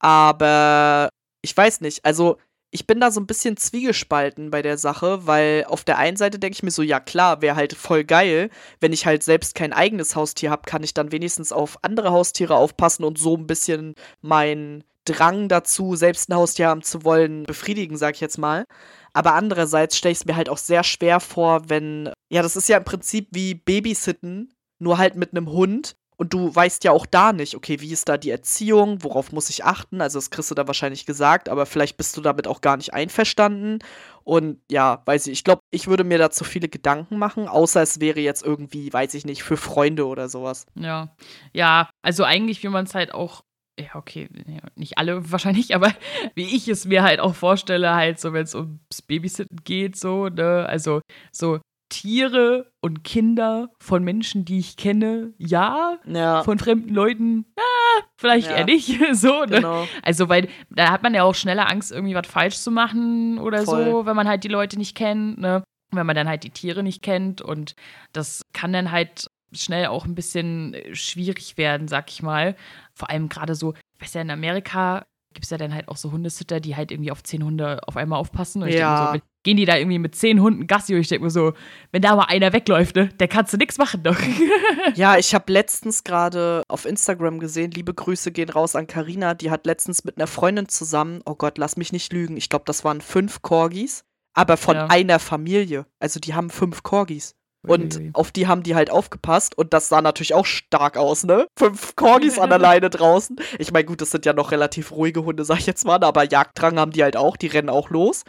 [0.00, 1.08] Aber
[1.42, 2.04] ich weiß nicht.
[2.04, 2.36] Also,
[2.70, 6.38] ich bin da so ein bisschen zwiegespalten bei der Sache, weil auf der einen Seite
[6.38, 9.72] denke ich mir so, ja klar, wäre halt voll geil, wenn ich halt selbst kein
[9.72, 13.94] eigenes Haustier habe, kann ich dann wenigstens auf andere Haustiere aufpassen und so ein bisschen
[14.20, 18.64] mein Drang dazu, selbst ein Haustier haben zu wollen, befriedigen, sag ich jetzt mal.
[19.12, 22.68] Aber andererseits stelle ich es mir halt auch sehr schwer vor, wenn, ja, das ist
[22.68, 25.96] ja im Prinzip wie Babysitten, nur halt mit einem Hund.
[26.20, 29.50] Und du weißt ja auch da nicht, okay, wie ist da die Erziehung, worauf muss
[29.50, 30.00] ich achten?
[30.00, 32.92] Also, das kriegst du da wahrscheinlich gesagt, aber vielleicht bist du damit auch gar nicht
[32.92, 33.78] einverstanden.
[34.24, 37.82] Und ja, weiß ich, ich glaube, ich würde mir da zu viele Gedanken machen, außer
[37.82, 40.66] es wäre jetzt irgendwie, weiß ich nicht, für Freunde oder sowas.
[40.74, 41.14] Ja,
[41.52, 43.42] ja, also eigentlich, wie man es halt auch
[43.78, 44.28] ja, okay,
[44.76, 45.92] nicht alle wahrscheinlich, aber
[46.34, 50.28] wie ich es mir halt auch vorstelle, halt so, wenn es ums Babysitten geht, so,
[50.28, 51.00] ne, also
[51.32, 51.60] so
[51.90, 55.98] Tiere und Kinder von Menschen, die ich kenne, ja.
[56.04, 56.42] Ja.
[56.44, 58.56] Von fremden Leuten, ah, vielleicht Ja.
[58.56, 58.98] eher nicht.
[59.16, 59.56] so, ne?
[59.56, 59.86] Genau.
[60.02, 63.64] Also, weil da hat man ja auch schneller Angst, irgendwie was falsch zu machen oder
[63.64, 64.06] so, Voll.
[64.06, 65.64] wenn man halt die Leute nicht kennt, ne?
[65.90, 67.74] Wenn man dann halt die Tiere nicht kennt und
[68.12, 72.56] das kann dann halt schnell auch ein bisschen äh, schwierig werden, sag ich mal.
[72.94, 75.96] Vor allem gerade so, ich weiß ja, in Amerika gibt es ja dann halt auch
[75.98, 78.62] so Hundesitter, die halt irgendwie auf zehn Hunde auf einmal aufpassen.
[78.62, 79.12] Und ich Ja.
[79.12, 81.52] denke so, gehen die da irgendwie mit zehn Hunden Gassi und ich denke mir so,
[81.92, 84.16] wenn da mal einer wegläuft, ne, der kannst du nichts machen doch.
[84.94, 89.50] Ja, ich habe letztens gerade auf Instagram gesehen, liebe Grüße gehen raus an Karina, die
[89.50, 92.84] hat letztens mit einer Freundin zusammen, oh Gott, lass mich nicht lügen, ich glaube, das
[92.84, 94.86] waren fünf Corgis, aber von Ja.
[94.86, 95.86] einer Familie.
[96.00, 97.36] Also die haben fünf Corgis.
[97.66, 98.10] Und Uiuiui.
[98.14, 101.46] auf die haben die halt aufgepasst und das sah natürlich auch stark aus, ne?
[101.58, 103.36] Fünf Corgis an der Leine draußen.
[103.58, 106.24] Ich meine, gut, das sind ja noch relativ ruhige Hunde, sag ich jetzt mal, aber
[106.30, 108.22] Jagddrang haben die halt auch, die rennen auch los.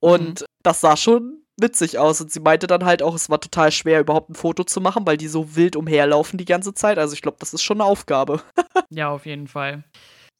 [0.00, 2.20] Und das sah schon witzig aus.
[2.22, 5.06] Und sie meinte dann halt auch, es war total schwer, überhaupt ein Foto zu machen,
[5.06, 6.98] weil die so wild umherlaufen die ganze Zeit.
[6.98, 8.40] Also ich glaube, das ist schon eine Aufgabe.
[8.92, 9.84] Ja, auf jeden Fall.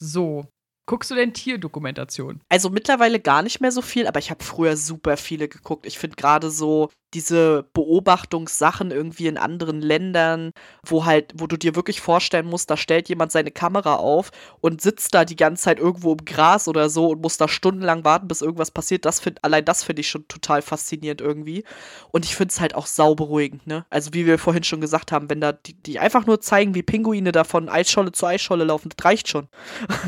[0.00, 0.46] So,
[0.86, 2.40] guckst du denn Tierdokumentation?
[2.48, 5.86] Also mittlerweile gar nicht mehr so viel, aber ich habe früher super viele geguckt.
[5.86, 10.52] Ich finde gerade so diese Beobachtungssachen irgendwie in anderen Ländern,
[10.84, 14.30] wo halt, wo du dir wirklich vorstellen musst, da stellt jemand seine Kamera auf
[14.60, 18.04] und sitzt da die ganze Zeit irgendwo im Gras oder so und muss da stundenlang
[18.04, 19.04] warten, bis irgendwas passiert.
[19.04, 21.64] Das find, allein das finde ich schon total faszinierend irgendwie.
[22.12, 23.86] Und ich finde es halt auch sauberuhigend, ne?
[23.90, 26.82] Also wie wir vorhin schon gesagt haben, wenn da die, die einfach nur zeigen, wie
[26.82, 29.48] Pinguine da von Eisscholle zu Eisscholle laufen, das reicht schon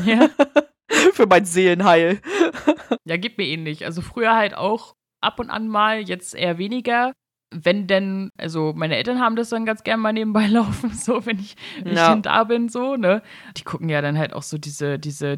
[0.05, 0.29] Ja.
[1.13, 2.21] für mein Seelenheil.
[3.05, 3.85] Ja, geht mir ähnlich.
[3.85, 7.13] Also früher halt auch ab und an mal, jetzt eher weniger.
[7.55, 11.37] Wenn denn, also meine Eltern haben das dann ganz gern mal nebenbei laufen, so, wenn
[11.37, 12.15] ich, wenn Ja.
[12.15, 13.21] ich da bin, so, ne?
[13.57, 15.37] Die gucken ja dann halt auch so diese, diese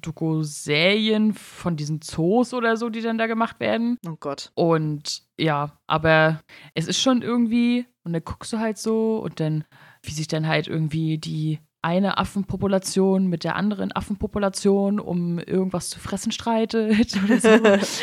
[0.00, 3.96] Tier-Doku-Serien von diesen Zoos oder so, die dann da gemacht werden.
[4.06, 4.50] Oh Gott.
[4.54, 6.40] Und ja, aber
[6.74, 9.64] es ist schon irgendwie, und dann guckst du halt so und dann,
[10.02, 15.98] wie sich dann halt irgendwie die eine Affenpopulation mit der anderen Affenpopulation um irgendwas zu
[15.98, 17.48] fressen streitet oder so.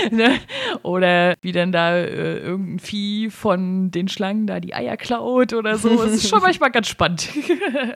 [0.15, 0.39] ne?
[0.83, 5.77] Oder wie dann da äh, irgendein Vieh von den Schlangen da die Eier klaut oder
[5.77, 5.89] so.
[6.03, 7.29] Es ist schon manchmal ganz spannend.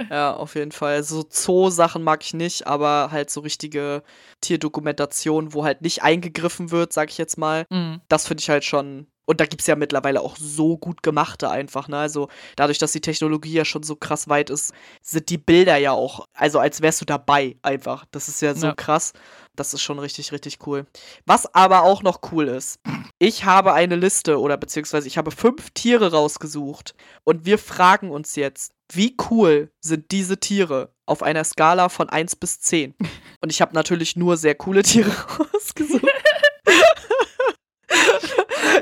[0.10, 1.04] Ja, auf jeden Fall.
[1.04, 4.04] So Zoo-Sachen mag ich nicht, aber halt so richtige
[4.42, 7.66] Tierdokumentation, wo halt nicht eingegriffen wird, sag ich jetzt mal.
[7.70, 8.02] Mhm.
[8.08, 9.08] Das finde ich halt schon.
[9.26, 11.98] Und da gibt es ja mittlerweile auch so gut gemachte einfach, ne?
[11.98, 15.92] Also dadurch, dass die Technologie ja schon so krass weit ist, sind die Bilder ja
[15.92, 18.06] auch, also als wärst du dabei einfach.
[18.12, 18.74] Das ist ja so Ja.
[18.76, 19.14] krass.
[19.56, 20.86] Das ist schon richtig, richtig cool.
[21.26, 22.80] Was aber auch noch cool ist,
[23.20, 28.36] ich habe eine Liste oder beziehungsweise ich habe fünf Tiere rausgesucht und wir fragen uns
[28.36, 32.96] jetzt, wie cool sind diese Tiere auf einer Skala von 1 bis 10?
[33.42, 35.12] Und ich habe natürlich nur sehr coole Tiere
[35.54, 36.04] rausgesucht.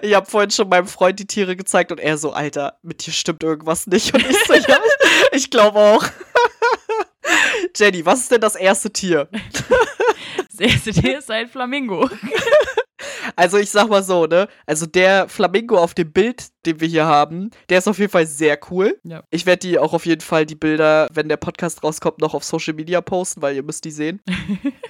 [0.02, 3.12] Ich habe vorhin schon meinem Freund die Tiere gezeigt und er so, Alter, mit dir
[3.12, 4.14] stimmt irgendwas nicht.
[4.14, 4.80] Und ich so, ja,
[5.32, 6.06] ich glaube auch.
[7.76, 9.30] Jenny, was ist denn das erste Tier?
[10.52, 12.10] Das erste Tier ist ein Flamingo.
[13.36, 14.48] Also ich sag mal so, ne?
[14.66, 18.26] Also der Flamingo auf dem Bild, den wir hier haben, der ist auf jeden Fall
[18.28, 19.00] sehr cool.
[19.04, 19.24] Ja.
[19.30, 22.44] Ich werde die auch auf jeden Fall, die Bilder, wenn der Podcast rauskommt, noch auf
[22.44, 24.22] Social Media posten, weil ihr müsst die sehen.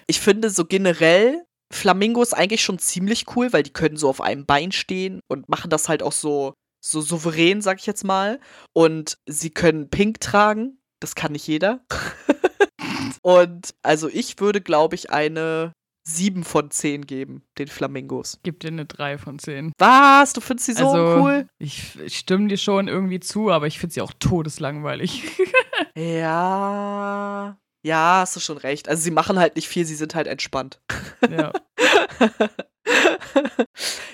[0.07, 4.45] ich finde so generell Flamingos eigentlich schon ziemlich cool, weil die können so auf einem
[4.45, 6.53] Bein stehen und machen das halt auch so,
[6.83, 8.39] so souverän, sag ich jetzt mal.
[8.73, 10.81] Und sie können pink tragen.
[10.99, 11.85] Das kann nicht jeder.
[13.21, 15.73] und also ich würde, glaube ich, eine
[16.09, 18.39] 7 von 10 geben, den Flamingos.
[18.43, 19.71] Gib dir eine 3 von 10.
[19.77, 20.33] Was?
[20.33, 21.47] Du findest sie so also, cool?
[21.59, 25.23] Ich, ich stimme dir schon irgendwie zu, aber ich finde sie auch todeslangweilig.
[25.95, 27.57] Ja.
[27.83, 28.89] Ja, hast du schon recht.
[28.89, 30.79] Also sie machen halt nicht viel, sie sind halt entspannt.
[31.29, 31.51] ja.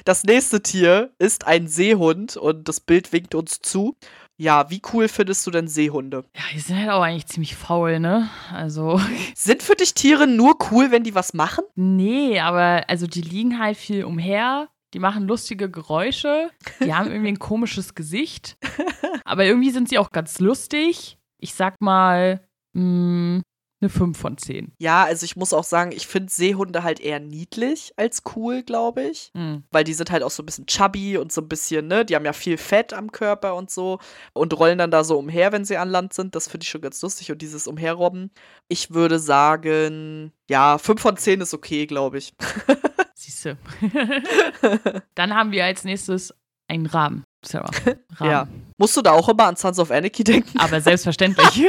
[0.04, 3.96] Das nächste Tier ist ein Seehund und das Bild winkt uns zu.
[4.38, 6.26] Ja, wie cool findest du denn Seehunde?
[6.36, 8.30] ja, die sind halt auch eigentlich ziemlich faul, ne?
[8.52, 9.00] Also,
[9.36, 11.64] Sind für dich Tiere nur cool, wenn die was machen?
[11.76, 14.68] nee, aber also die liegen halt viel umher.
[14.94, 16.50] Die machen lustige Geräusche.
[16.82, 18.56] Die haben irgendwie ein komisches Gesicht.
[19.26, 21.18] Aber irgendwie sind sie auch ganz lustig.
[21.38, 22.40] Ich sag mal,
[22.74, 23.42] mh,
[23.86, 24.74] eine 5 von 10.
[24.80, 29.04] Ja, also ich muss auch sagen, ich finde Seehunde halt eher niedlich als cool, glaube
[29.04, 29.32] ich.
[29.34, 29.64] Mhm.
[29.72, 32.16] Weil die sind halt auch so ein bisschen chubby und so ein bisschen, ne, die
[32.16, 34.00] haben ja viel Fett am Körper und so
[34.34, 36.36] und rollen dann da so umher, wenn sie an Land sind.
[36.36, 38.32] Das finde ich schon ganz lustig und dieses Umherrobben.
[38.68, 42.34] Ich würde sagen, ja, 5 von 10 ist okay, glaube ich.
[43.14, 43.58] Siehste.
[45.16, 46.34] Dann haben wir als nächstes
[46.68, 47.24] einen Raben.
[47.46, 47.72] Sarah.
[48.20, 48.48] Ja.
[48.78, 50.58] Musst du da auch immer an Sons of Anarchy denken?
[50.58, 51.66] Aber selbstverständlich.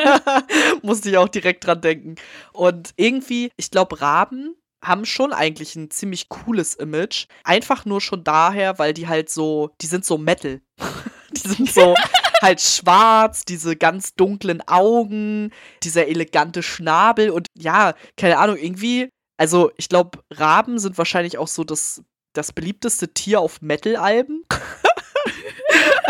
[0.82, 2.14] Musste ich auch direkt dran denken.
[2.52, 7.26] Und irgendwie, ich glaube, Raben haben schon eigentlich ein ziemlich cooles Image.
[7.44, 10.60] Einfach nur schon daher, weil die halt so, die sind so Metal.
[11.32, 11.94] die sind so
[12.40, 15.52] halt schwarz, diese ganz dunklen Augen,
[15.82, 21.48] dieser elegante Schnabel und ja, keine Ahnung, irgendwie, also ich glaube, Raben sind wahrscheinlich auch
[21.48, 22.02] so das,
[22.32, 24.44] das beliebteste Tier auf Metal-Alben.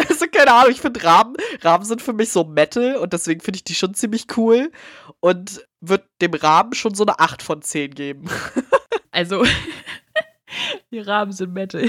[0.08, 3.56] Also keine Ahnung, ich finde Raben, Raben sind für mich so Metal und deswegen finde
[3.56, 4.70] ich die schon ziemlich cool
[5.20, 8.28] und würde dem Raben schon so eine 8 von 10 geben.
[9.10, 9.44] also,
[10.90, 11.82] die Raben sind Metal.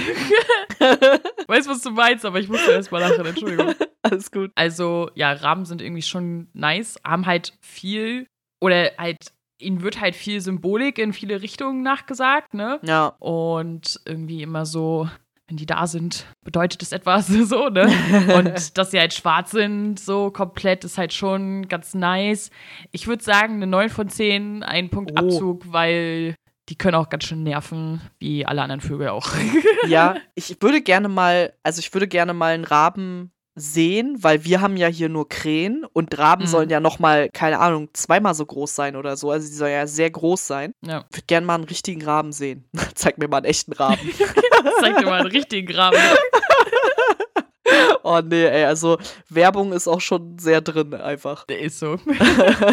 [1.48, 3.74] weiß, was du meinst, aber ich musste erst mal lachen, Entschuldigung.
[4.02, 4.52] Alles gut.
[4.56, 8.28] Also, ja, Raben sind irgendwie schon nice, haben halt viel
[8.62, 9.18] oder halt
[9.62, 12.80] ihnen wird halt viel Symbolik in viele Richtungen nachgesagt, ne?
[12.84, 13.08] Ja.
[13.20, 15.10] Und irgendwie immer so,
[15.50, 17.92] wenn die da sind, bedeutet es etwas so, ne?
[18.36, 22.52] Und dass sie halt schwarz sind, so komplett, ist halt schon ganz nice.
[22.92, 25.16] Ich würde sagen, eine 9 von 10, ein Punkt oh.
[25.16, 26.36] Abzug, weil
[26.70, 29.32] die können auch ganz schön nerven, wie alle anderen Vögel auch.
[29.88, 34.62] ja, ich würde gerne mal, also ich würde gerne mal einen Raben sehen, weil wir
[34.62, 36.48] haben ja hier nur Krähen und Raben mhm.
[36.48, 39.32] sollen ja noch mal, keine Ahnung, zweimal so groß sein oder so.
[39.32, 40.74] Also die sollen ja sehr groß sein.
[40.86, 41.06] Ja.
[41.10, 42.70] Ich würde gerne mal einen richtigen Raben sehen.
[42.96, 44.00] Zeig mir mal einen echten Raben.
[44.80, 45.98] Zeig mir mal einen richtigen Raben.
[48.04, 48.98] oh nee, ey, also
[49.30, 51.46] Werbung ist auch schon sehr drin einfach.
[51.46, 51.98] Der ist so.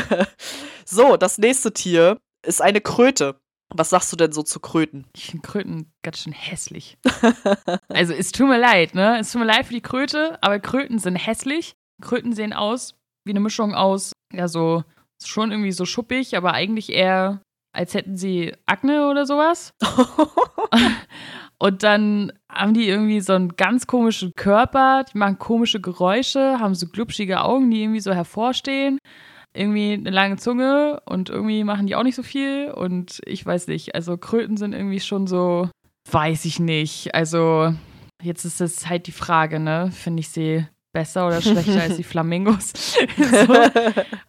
[0.84, 3.40] so, das nächste Tier ist eine Kröte.
[3.74, 5.06] Was sagst du denn so zu Kröten?
[5.14, 6.98] Ich finde Kröten ganz schön hässlich.
[7.88, 9.18] also es tut mir leid, ne?
[9.18, 11.74] Es tut mir leid für die Kröte, aber Kröten sind hässlich.
[12.00, 12.94] Kröten sehen aus
[13.24, 14.84] wie eine Mischung aus, ja, so
[15.22, 17.42] schon irgendwie so schuppig, aber eigentlich eher,
[17.74, 19.72] als hätten sie Akne oder sowas.
[21.58, 26.74] Und dann haben die irgendwie so einen ganz komischen Körper, die machen komische Geräusche, haben
[26.74, 28.98] so glubschige Augen, die irgendwie so hervorstehen
[29.56, 32.70] irgendwie eine lange Zunge und irgendwie machen die auch nicht so viel.
[32.70, 35.68] Und ich weiß nicht, also Kröten sind irgendwie schon so,
[36.10, 37.14] weiß ich nicht.
[37.14, 37.74] Also
[38.22, 39.90] jetzt ist es halt die Frage, ne?
[39.92, 42.72] Finde ich sie besser oder schlechter als die Flamingos?
[43.16, 43.54] so.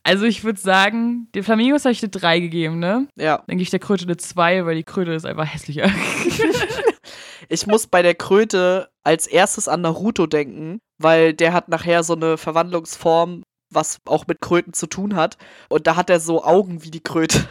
[0.04, 3.08] Also ich würde sagen, den Flamingos habe ich eine 3 gegeben, ne?
[3.18, 3.38] Ja.
[3.48, 5.90] Dann gebe ich der Kröte eine 2, weil die Kröte ist einfach hässlicher.
[7.50, 12.16] ich muss bei der Kröte als erstes an Naruto denken, weil der hat nachher so
[12.16, 15.38] eine Verwandlungsform, was auch mit Kröten zu tun hat.
[15.70, 17.48] Und da hat er so Augen wie die Kröte.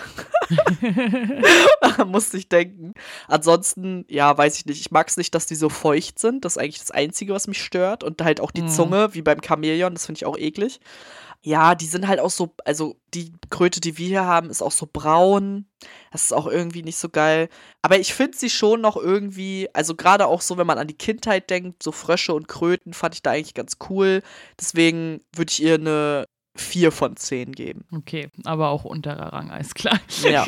[2.07, 2.95] musste ich denken.
[3.29, 4.81] Ansonsten, ja, weiß ich nicht.
[4.81, 6.45] Ich mag es nicht, dass die so feucht sind.
[6.45, 8.05] Das ist eigentlich das Einzige, was mich stört.
[8.05, 8.69] Und halt auch die mhm.
[8.69, 10.81] Zunge, wie beim Chamäleon, das finde ich auch eklig.
[11.47, 14.73] Ja, die sind halt auch so, also die Kröte, die wir hier haben, ist auch
[14.73, 15.67] so braun.
[16.11, 17.49] Das ist auch irgendwie nicht so geil.
[17.83, 20.99] Aber ich finde sie schon noch irgendwie, also gerade auch so, wenn man an die
[20.99, 24.23] Kindheit denkt, so Frösche und Kröten fand ich da eigentlich ganz cool.
[24.61, 26.25] Deswegen würde ich ihr eine
[26.57, 27.85] 4 von 10 geben.
[27.95, 30.01] Okay, aber auch unterer Rang, alles klar.
[30.25, 30.45] Ja.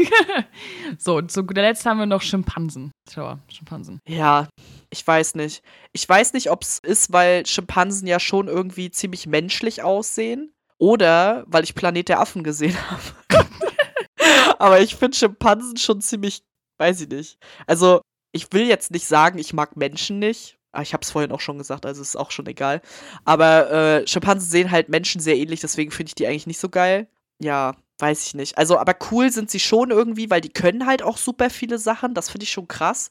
[0.98, 2.90] so, zu guter Letzt haben wir noch Schimpansen.
[3.08, 4.00] Schau, Schimpansen.
[4.08, 4.48] Ja,
[4.90, 5.62] ich weiß nicht.
[5.92, 10.52] Ich weiß nicht, ob es ist, weil Schimpansen ja schon irgendwie ziemlich menschlich aussehen.
[10.78, 13.46] Oder weil ich Planet der Affen gesehen habe.
[14.58, 16.42] Aber ich finde Schimpansen schon ziemlich,
[16.78, 17.38] weiß ich nicht.
[17.66, 18.00] Also,
[18.32, 20.58] ich will jetzt nicht sagen, ich mag Menschen nicht.
[20.72, 22.82] Ah, ich habe es vorhin auch schon gesagt, also ist auch schon egal.
[23.24, 26.68] Aber äh, Schimpansen sehen halt Menschen sehr ähnlich, deswegen finde ich die eigentlich nicht so
[26.68, 27.08] geil.
[27.40, 28.58] Ja, weiß ich nicht.
[28.58, 32.14] Also, aber cool sind sie schon irgendwie, weil die können halt auch super viele Sachen.
[32.14, 33.08] Das finde ich schon krass.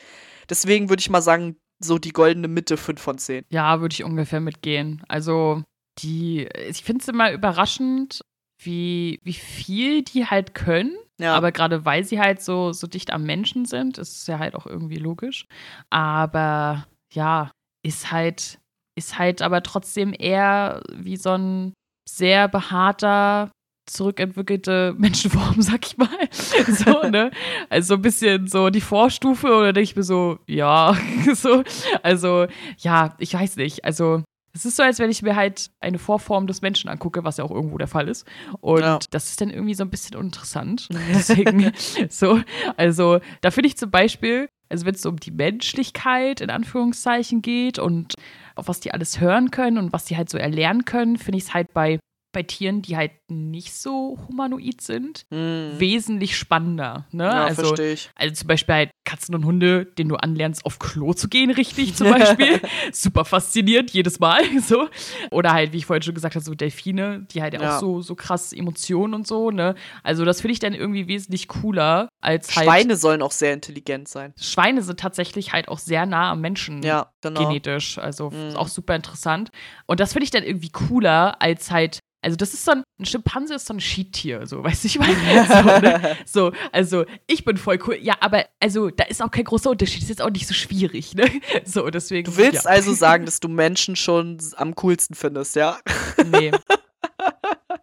[0.49, 3.45] Deswegen würde ich mal sagen, so die goldene Mitte 5 von 10.
[3.49, 5.03] Ja, würde ich ungefähr mitgehen.
[5.07, 5.63] Also,
[5.99, 8.21] die, ich finde es immer überraschend,
[8.61, 10.95] wie, wie viel die halt können.
[11.19, 11.35] Ja.
[11.35, 14.55] Aber gerade weil sie halt so, so dicht am Menschen sind, ist es ja halt
[14.55, 15.47] auch irgendwie logisch.
[15.89, 17.51] Aber ja,
[17.83, 18.59] ist halt,
[18.95, 21.73] ist halt aber trotzdem eher wie so ein
[22.07, 23.51] sehr behaarter,
[23.87, 26.09] zurückentwickelte Menschenform, sag ich mal.
[26.31, 27.31] so, ne?
[27.69, 30.95] Also so ein bisschen so die Vorstufe oder denke ich mir so, ja,
[31.33, 31.63] so.
[32.03, 33.85] Also, ja, ich weiß nicht.
[33.85, 34.23] Also,
[34.57, 37.43] es ist so, als wenn ich mir halt eine Vorform des Menschen angucke, was ja
[37.43, 38.25] auch irgendwo der Fall ist.
[38.59, 38.99] Und ja.
[39.11, 40.89] das ist dann irgendwie so ein bisschen uninteressant.
[41.13, 41.71] Deswegen,
[42.09, 42.41] so,
[42.75, 47.77] also da finde ich zum Beispiel, also wenn es um die Menschlichkeit in Anführungszeichen geht
[47.77, 48.15] und
[48.55, 51.45] auf was die alles hören können und was die halt so erlernen können, finde ich
[51.45, 51.99] es halt bei
[52.37, 55.71] bei Tieren, die halt nicht so humanoid sind, hm.
[55.79, 57.07] wesentlich spannender.
[57.11, 57.23] Ne?
[57.23, 58.11] Ja, also, verstehe ich.
[58.13, 61.95] Also zum Beispiel halt Katzen und Hunde, denen du anlernst, auf Klo zu gehen, richtig
[61.95, 62.61] zum Beispiel.
[62.91, 64.43] Super faszinierend, jedes Mal.
[64.61, 64.87] so.
[65.31, 67.77] Oder halt, wie ich vorhin schon gesagt habe, so Delfine, die halt ja.
[67.77, 69.49] auch so, so krass Emotionen und so.
[69.49, 69.73] Ne?
[70.03, 72.65] Also das finde ich dann irgendwie wesentlich cooler als halt.
[72.65, 74.33] Schweine sollen auch sehr intelligent sein.
[74.39, 77.47] Schweine sind tatsächlich halt auch sehr nah am Menschen ja, genau.
[77.47, 77.97] genetisch.
[77.97, 78.55] Also mhm.
[78.55, 79.49] auch super interessant.
[79.85, 83.05] Und das finde ich dann irgendwie cooler als halt also das ist so ein, ein
[83.05, 85.15] Schimpanse ist so ein Schiedtier, so, weißt du, ich meine,
[85.45, 86.17] so, ne?
[86.25, 90.01] so, also, ich bin voll cool, ja, aber, also, da ist auch kein großer Unterschied,
[90.01, 91.29] ist jetzt auch nicht so schwierig, ne,
[91.63, 92.29] so, deswegen.
[92.29, 92.71] Du willst ja.
[92.71, 95.77] also sagen, dass du Menschen schon am coolsten findest, ja?
[96.25, 96.51] Nee.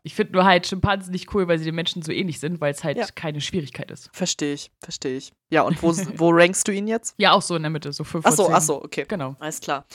[0.06, 2.74] Ich finde nur halt Schimpansen nicht cool, weil sie den Menschen so ähnlich sind, weil
[2.74, 3.06] es halt ja.
[3.14, 4.10] keine Schwierigkeit ist.
[4.12, 5.32] Verstehe ich, verstehe ich.
[5.48, 7.14] Ja, und wo, wo rankst du ihn jetzt?
[7.16, 9.06] Ja, auch so in der Mitte, so 5 Achso, achso, okay.
[9.08, 9.34] Genau.
[9.38, 9.86] Alles klar.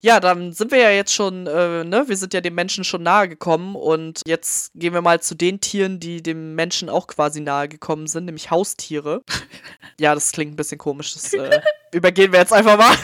[0.00, 3.02] Ja, dann sind wir ja jetzt schon, äh, ne, wir sind ja dem Menschen schon
[3.02, 7.40] nahe gekommen und jetzt gehen wir mal zu den Tieren, die dem Menschen auch quasi
[7.40, 9.24] nahe gekommen sind, nämlich Haustiere.
[9.98, 11.60] ja, das klingt ein bisschen komisch, das äh,
[11.92, 12.94] übergehen wir jetzt einfach mal.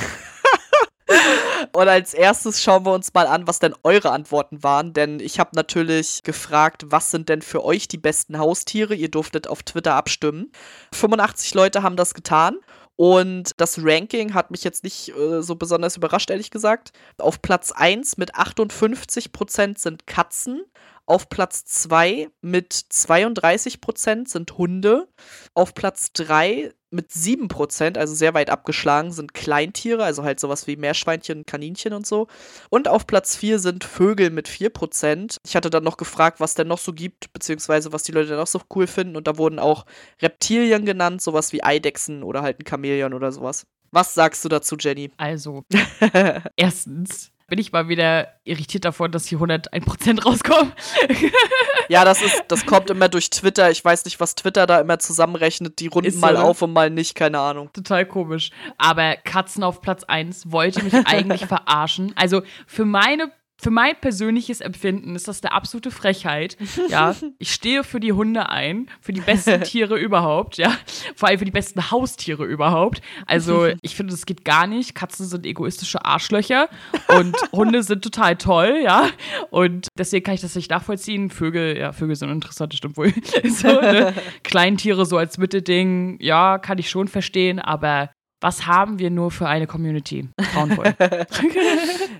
[1.75, 4.93] Und als erstes schauen wir uns mal an, was denn eure Antworten waren.
[4.93, 8.95] Denn ich habe natürlich gefragt, was sind denn für euch die besten Haustiere?
[8.95, 10.53] Ihr durftet auf Twitter abstimmen.
[10.93, 12.59] 85 Leute haben das getan.
[12.95, 16.93] Und das Ranking hat mich jetzt nicht äh, so besonders überrascht, ehrlich gesagt.
[17.19, 20.63] Auf Platz 1 mit 58% sind Katzen.
[21.07, 25.09] Auf Platz 2 mit 32% sind Hunde.
[25.53, 30.77] Auf Platz 3 mit 7%, also sehr weit abgeschlagen, sind Kleintiere, also halt sowas wie
[30.77, 32.29] Meerschweinchen, Kaninchen und so.
[32.71, 35.37] Und auf Platz 4 sind Vögel mit 4%.
[35.45, 38.39] Ich hatte dann noch gefragt, was denn noch so gibt, beziehungsweise was die Leute dann
[38.39, 39.17] noch so cool finden.
[39.17, 39.85] Und da wurden auch
[40.23, 43.67] Reptilien genannt, sowas wie Eidechsen oder halt ein Chamäleon oder sowas.
[43.91, 45.11] Was sagst du dazu, Jenny?
[45.19, 45.65] Also,
[46.57, 50.73] erstens, bin ich mal wieder irritiert davon, dass hier 101% rauskommen.
[51.89, 53.71] ja, das ist, das kommt immer durch Twitter.
[53.71, 55.79] Ich weiß nicht, was Twitter da immer zusammenrechnet.
[55.79, 57.71] Die runden so, mal auf und mal nicht, keine Ahnung.
[57.73, 58.51] Total komisch.
[58.79, 62.13] Aber Katzen auf Platz 1 wollte mich eigentlich verarschen.
[62.17, 63.31] Also für meine
[63.65, 66.59] für mein persönliches Empfinden ist das eine absolute Frechheit.
[66.91, 70.71] Ja, ich stehe für die Hunde ein, für die besten Tiere überhaupt, ja,
[71.17, 73.01] vor allem für die besten Haustiere überhaupt.
[73.25, 74.95] Also, ich finde, das geht gar nicht.
[74.95, 76.69] Katzen sind egoistische Arschlöcher
[77.09, 79.09] und Hunde sind total toll, ja.
[79.49, 81.31] Und deswegen kann ich das nicht nachvollziehen.
[81.31, 83.15] Vögel, ja, Vögel sind interessant, stimmt wohl.
[83.45, 84.13] so, ne?
[84.43, 88.11] Kleintiere so als Mittelding, ja, kann ich schon verstehen, aber
[88.43, 90.29] was haben wir nur für eine Community?
[90.53, 90.95] Frauenvoll.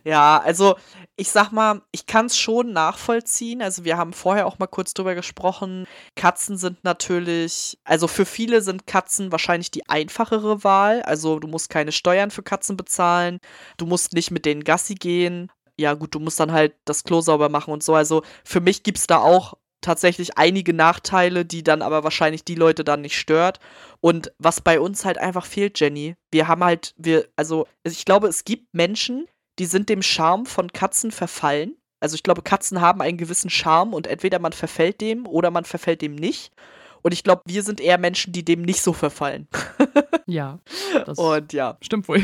[0.05, 0.77] ja, also
[1.17, 3.63] ich sag mal, ich kann es schon nachvollziehen.
[3.63, 5.87] Also wir haben vorher auch mal kurz drüber gesprochen.
[6.17, 11.03] Katzen sind natürlich, also für viele sind Katzen wahrscheinlich die einfachere Wahl.
[11.03, 13.39] Also du musst keine Steuern für Katzen bezahlen,
[13.77, 15.51] du musst nicht mit denen Gassi gehen.
[15.77, 17.95] Ja gut, du musst dann halt das Klo sauber machen und so.
[17.95, 22.55] Also für mich gibt es da auch tatsächlich einige Nachteile, die dann aber wahrscheinlich die
[22.55, 23.61] Leute dann nicht stört.
[24.01, 28.29] Und was bei uns halt einfach fehlt, Jenny, wir haben halt, wir, also ich glaube,
[28.29, 29.27] es gibt Menschen,
[29.59, 31.77] die sind dem Charme von Katzen verfallen.
[32.01, 35.65] Also ich glaube, Katzen haben einen gewissen Charme und entweder man verfällt dem oder man
[35.65, 36.53] verfällt dem nicht.
[37.03, 39.47] Und ich glaube, wir sind eher Menschen, die dem nicht so verfallen.
[40.27, 40.59] ja.
[41.17, 41.77] und ja.
[41.83, 42.23] Stimmt wohl.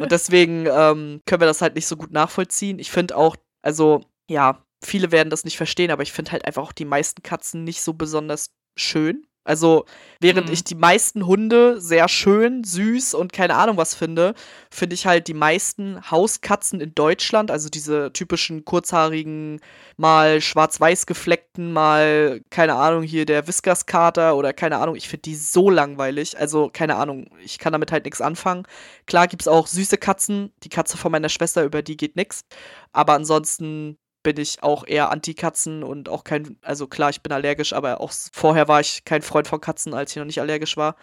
[0.00, 2.78] und deswegen ähm, können wir das halt nicht so gut nachvollziehen.
[2.78, 6.62] Ich finde auch, also ja, viele werden das nicht verstehen, aber ich finde halt einfach
[6.62, 9.26] auch die meisten Katzen nicht so besonders schön.
[9.44, 9.86] Also,
[10.20, 10.52] während mhm.
[10.52, 14.34] ich die meisten Hunde sehr schön, süß und keine Ahnung was finde,
[14.70, 19.60] finde ich halt die meisten Hauskatzen in Deutschland, also diese typischen kurzhaarigen,
[19.96, 25.34] mal schwarz-weiß gefleckten, mal, keine Ahnung, hier der Whiskas-Kater oder keine Ahnung, ich finde die
[25.36, 26.38] so langweilig.
[26.38, 28.64] Also, keine Ahnung, ich kann damit halt nichts anfangen.
[29.06, 32.44] Klar gibt es auch süße Katzen, die Katze von meiner Schwester, über die geht nichts.
[32.92, 37.72] Aber ansonsten bin ich auch eher Anti-Katzen und auch kein, also klar, ich bin allergisch,
[37.72, 40.96] aber auch vorher war ich kein Freund von Katzen, als ich noch nicht allergisch war.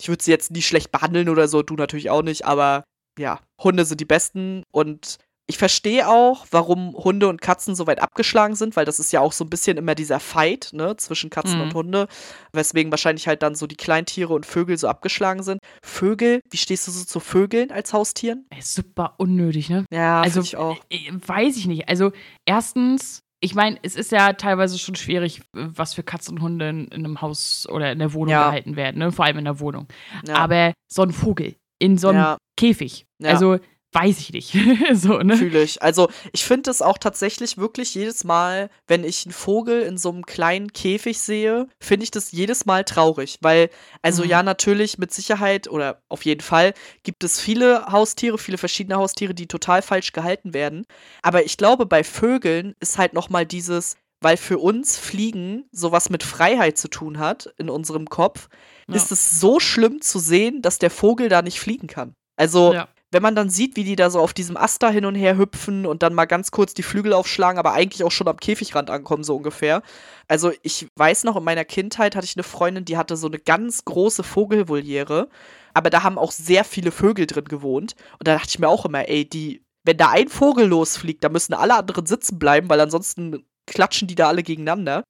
[0.00, 2.84] Ich würde sie jetzt nie schlecht behandeln oder so, du natürlich auch nicht, aber
[3.18, 5.18] ja, Hunde sind die besten und
[5.50, 9.20] ich verstehe auch, warum Hunde und Katzen so weit abgeschlagen sind, weil das ist ja
[9.20, 11.62] auch so ein bisschen immer dieser Fight ne, zwischen Katzen mhm.
[11.62, 12.08] und Hunde,
[12.52, 15.60] weswegen wahrscheinlich halt dann so die Kleintiere und Vögel so abgeschlagen sind.
[15.82, 18.46] Vögel, wie stehst du so zu Vögeln als Haustieren?
[18.60, 19.86] Super unnötig, ne?
[19.90, 20.76] Ja, also ich auch.
[20.90, 21.88] Äh, weiß ich nicht.
[21.88, 22.12] Also
[22.44, 26.88] erstens, ich meine, es ist ja teilweise schon schwierig, was für Katzen und Hunde in,
[26.88, 28.48] in einem Haus oder in der Wohnung ja.
[28.48, 29.12] gehalten werden, ne?
[29.12, 29.88] vor allem in der Wohnung.
[30.26, 30.34] Ja.
[30.34, 32.36] Aber so ein Vogel in so einem ja.
[32.58, 33.58] Käfig, also
[33.92, 34.56] weiß ich nicht.
[34.92, 35.36] so, ne?
[35.36, 35.82] Fühle ich.
[35.82, 40.10] Also, ich finde es auch tatsächlich wirklich jedes Mal, wenn ich einen Vogel in so
[40.10, 43.38] einem kleinen Käfig sehe, finde ich das jedes Mal traurig.
[43.40, 43.70] Weil,
[44.02, 44.30] also mhm.
[44.30, 49.34] ja, natürlich mit Sicherheit oder auf jeden Fall gibt es viele Haustiere, viele verschiedene Haustiere,
[49.34, 50.84] die total falsch gehalten werden.
[51.22, 56.22] Aber ich glaube, bei Vögeln ist halt nochmal dieses, weil für uns Fliegen sowas mit
[56.22, 58.48] Freiheit zu tun hat in unserem Kopf,
[58.86, 58.96] ja.
[58.96, 62.14] ist es so schlimm zu sehen, dass der Vogel da nicht fliegen kann.
[62.36, 65.14] Also, ja wenn man dann sieht, wie die da so auf diesem Aster hin und
[65.14, 68.36] her hüpfen und dann mal ganz kurz die Flügel aufschlagen, aber eigentlich auch schon am
[68.36, 69.82] Käfigrand ankommen, so ungefähr.
[70.28, 73.38] Also ich weiß noch, in meiner Kindheit hatte ich eine Freundin, die hatte so eine
[73.38, 75.28] ganz große Vogelvoliere,
[75.72, 77.94] aber da haben auch sehr viele Vögel drin gewohnt.
[78.18, 81.30] Und da dachte ich mir auch immer, ey, die, wenn da ein Vogel losfliegt, da
[81.30, 85.04] müssen alle anderen sitzen bleiben, weil ansonsten klatschen die da alle gegeneinander.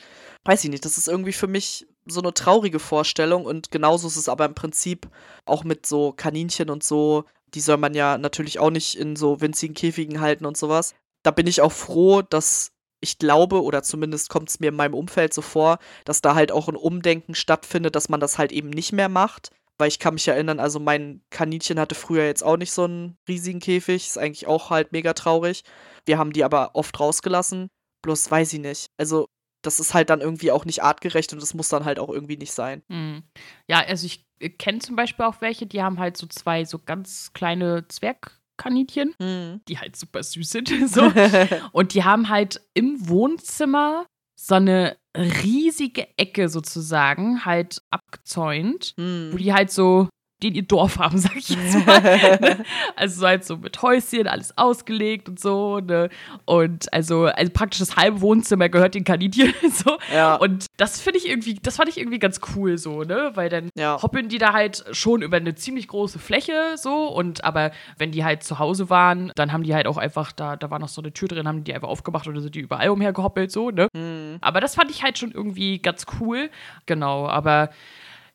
[0.44, 4.16] Weiß ich nicht, das ist irgendwie für mich so eine traurige Vorstellung und genauso ist
[4.16, 5.08] es aber im Prinzip
[5.44, 7.24] auch mit so Kaninchen und so.
[7.54, 10.94] Die soll man ja natürlich auch nicht in so winzigen Käfigen halten und sowas.
[11.22, 14.94] Da bin ich auch froh, dass ich glaube, oder zumindest kommt es mir in meinem
[14.94, 18.70] Umfeld so vor, dass da halt auch ein Umdenken stattfindet, dass man das halt eben
[18.70, 19.50] nicht mehr macht.
[19.78, 23.16] Weil ich kann mich erinnern, also mein Kaninchen hatte früher jetzt auch nicht so einen
[23.28, 24.08] riesigen Käfig.
[24.08, 25.62] Ist eigentlich auch halt mega traurig.
[26.04, 27.68] Wir haben die aber oft rausgelassen.
[28.02, 28.90] Bloß weiß ich nicht.
[28.96, 29.28] Also,
[29.62, 32.36] das ist halt dann irgendwie auch nicht artgerecht und das muss dann halt auch irgendwie
[32.36, 32.82] nicht sein.
[32.88, 33.22] Mhm.
[33.66, 34.24] Ja, also ich
[34.58, 39.60] kenne zum Beispiel auch welche, die haben halt so zwei so ganz kleine Zwergkaninchen, mhm.
[39.68, 40.70] die halt super süß sind.
[40.88, 41.12] So.
[41.72, 44.06] und die haben halt im Wohnzimmer
[44.38, 49.30] so eine riesige Ecke sozusagen halt abgezäunt, mhm.
[49.32, 50.08] wo die halt so
[50.42, 52.00] den ihr Dorf haben, sag ich jetzt mal.
[52.40, 52.64] ne?
[52.96, 55.80] Also halt so mit Häuschen, alles ausgelegt und so.
[55.80, 56.08] Ne?
[56.44, 59.52] Und also, also praktisch das halbe Wohnzimmer gehört den Kaninchen.
[59.72, 59.98] so.
[60.12, 60.36] Ja.
[60.36, 63.32] Und das finde ich irgendwie, das fand ich irgendwie ganz cool so, ne?
[63.34, 64.00] Weil dann ja.
[64.00, 67.08] hoppeln die da halt schon über eine ziemlich große Fläche so.
[67.08, 70.56] Und aber wenn die halt zu Hause waren, dann haben die halt auch einfach, da,
[70.56, 72.90] da war noch so eine Tür drin, haben die einfach aufgemacht oder sind die überall
[72.90, 73.88] umhergehoppelt, so, ne?
[73.92, 74.38] Mhm.
[74.40, 76.50] Aber das fand ich halt schon irgendwie ganz cool.
[76.86, 77.70] Genau, aber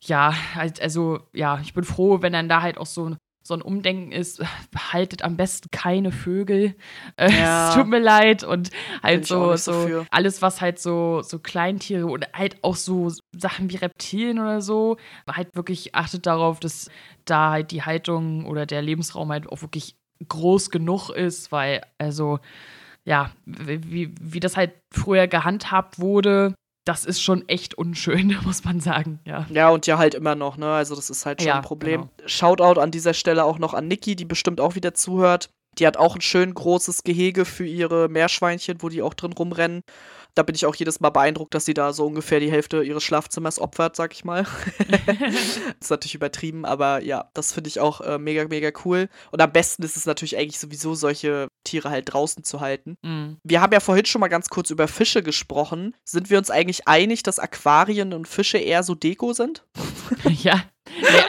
[0.06, 0.34] ja,
[0.80, 4.42] also ja, ich bin froh, wenn dann da halt auch so, so ein Umdenken ist,
[4.92, 6.74] haltet am besten keine Vögel.
[7.18, 7.68] Ja.
[7.68, 8.42] es tut mir leid.
[8.44, 8.70] Und
[9.02, 13.76] halt so, so alles, was halt so, so Kleintiere oder halt auch so Sachen wie
[13.76, 14.96] Reptilien oder so,
[15.30, 16.90] halt wirklich achtet darauf, dass
[17.24, 19.96] da halt die Haltung oder der Lebensraum halt auch wirklich
[20.28, 22.38] groß genug ist, weil, also,
[23.04, 26.54] ja, wie, wie das halt früher gehandhabt wurde,
[26.84, 29.46] das ist schon echt unschön, muss man sagen, ja.
[29.50, 30.70] Ja, und ja halt immer noch, ne?
[30.70, 32.08] Also das ist halt schon ja, ein Problem.
[32.16, 32.28] Genau.
[32.28, 35.50] Shoutout an dieser Stelle auch noch an Niki, die bestimmt auch wieder zuhört.
[35.78, 39.82] Die hat auch ein schön großes Gehege für ihre Meerschweinchen, wo die auch drin rumrennen.
[40.34, 43.04] Da bin ich auch jedes Mal beeindruckt, dass sie da so ungefähr die Hälfte ihres
[43.04, 44.46] Schlafzimmers opfert, sag ich mal.
[45.80, 49.08] ist natürlich übertrieben, aber ja, das finde ich auch äh, mega, mega cool.
[49.30, 52.96] Und am besten ist es natürlich eigentlich sowieso, solche Tiere halt draußen zu halten.
[53.02, 53.38] Mhm.
[53.44, 55.94] Wir haben ja vorhin schon mal ganz kurz über Fische gesprochen.
[56.04, 59.64] Sind wir uns eigentlich einig, dass Aquarien und Fische eher so Deko sind?
[60.42, 60.64] ja.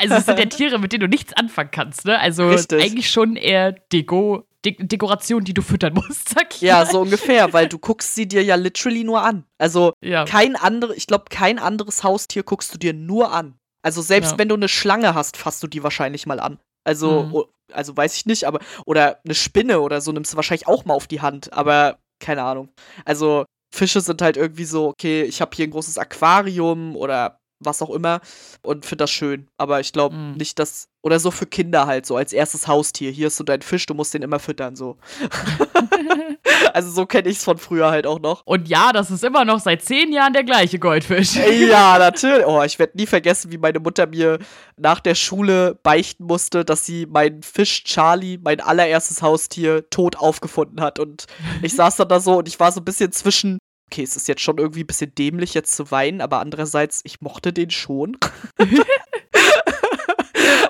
[0.01, 2.19] also es sind ja Tiere, mit denen du nichts anfangen kannst, ne?
[2.19, 2.83] Also Richtig.
[2.83, 6.61] eigentlich schon eher Deko De Dekoration, die du füttern musst, sag ich.
[6.61, 6.91] Ja, mal.
[6.91, 9.45] so ungefähr, weil du guckst sie dir ja literally nur an.
[9.57, 10.25] Also ja.
[10.25, 13.57] kein andere, ich glaube, kein anderes Haustier guckst du dir nur an.
[13.83, 14.37] Also selbst ja.
[14.39, 16.59] wenn du eine Schlange hast, fasst du die wahrscheinlich mal an.
[16.83, 17.43] Also, mhm.
[17.71, 20.95] also weiß ich nicht, aber oder eine Spinne oder so nimmst du wahrscheinlich auch mal
[20.95, 22.69] auf die Hand, aber keine Ahnung.
[23.05, 27.81] Also Fische sind halt irgendwie so, okay, ich habe hier ein großes Aquarium oder was
[27.81, 28.21] auch immer
[28.61, 29.47] und finde das schön.
[29.57, 30.37] Aber ich glaube mm.
[30.37, 30.87] nicht, dass.
[31.01, 33.11] Oder so für Kinder halt, so als erstes Haustier.
[33.11, 34.97] Hier ist so dein Fisch, du musst den immer füttern, so.
[36.73, 38.41] also so kenne ich es von früher halt auch noch.
[38.45, 41.35] Und ja, das ist immer noch seit zehn Jahren der gleiche Goldfisch.
[41.35, 42.45] ja, natürlich.
[42.47, 44.39] Oh, ich werde nie vergessen, wie meine Mutter mir
[44.77, 50.81] nach der Schule beichten musste, dass sie meinen Fisch Charlie, mein allererstes Haustier, tot aufgefunden
[50.81, 50.99] hat.
[50.99, 51.27] Und
[51.61, 53.59] ich saß dann da so und ich war so ein bisschen zwischen,
[53.91, 57.21] okay, es ist jetzt schon irgendwie ein bisschen dämlich jetzt zu weinen, aber andererseits, ich
[57.21, 58.17] mochte den schon.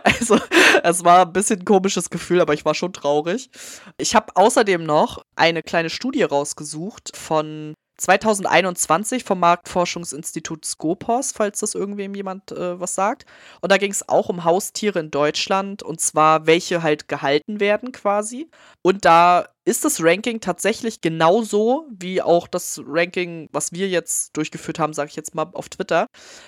[0.03, 0.39] also,
[0.83, 3.49] es war ein bisschen ein komisches Gefühl, aber ich war schon traurig.
[3.97, 11.75] Ich habe außerdem noch eine kleine Studie rausgesucht von 2021 vom Marktforschungsinstitut Skopos, falls das
[11.75, 13.25] irgendwem jemand äh, was sagt.
[13.61, 17.91] Und da ging es auch um Haustiere in Deutschland und zwar welche halt gehalten werden
[17.91, 18.49] quasi.
[18.81, 24.77] Und da ist das Ranking tatsächlich genauso wie auch das Ranking, was wir jetzt durchgeführt
[24.77, 26.05] haben, sage ich jetzt mal auf Twitter.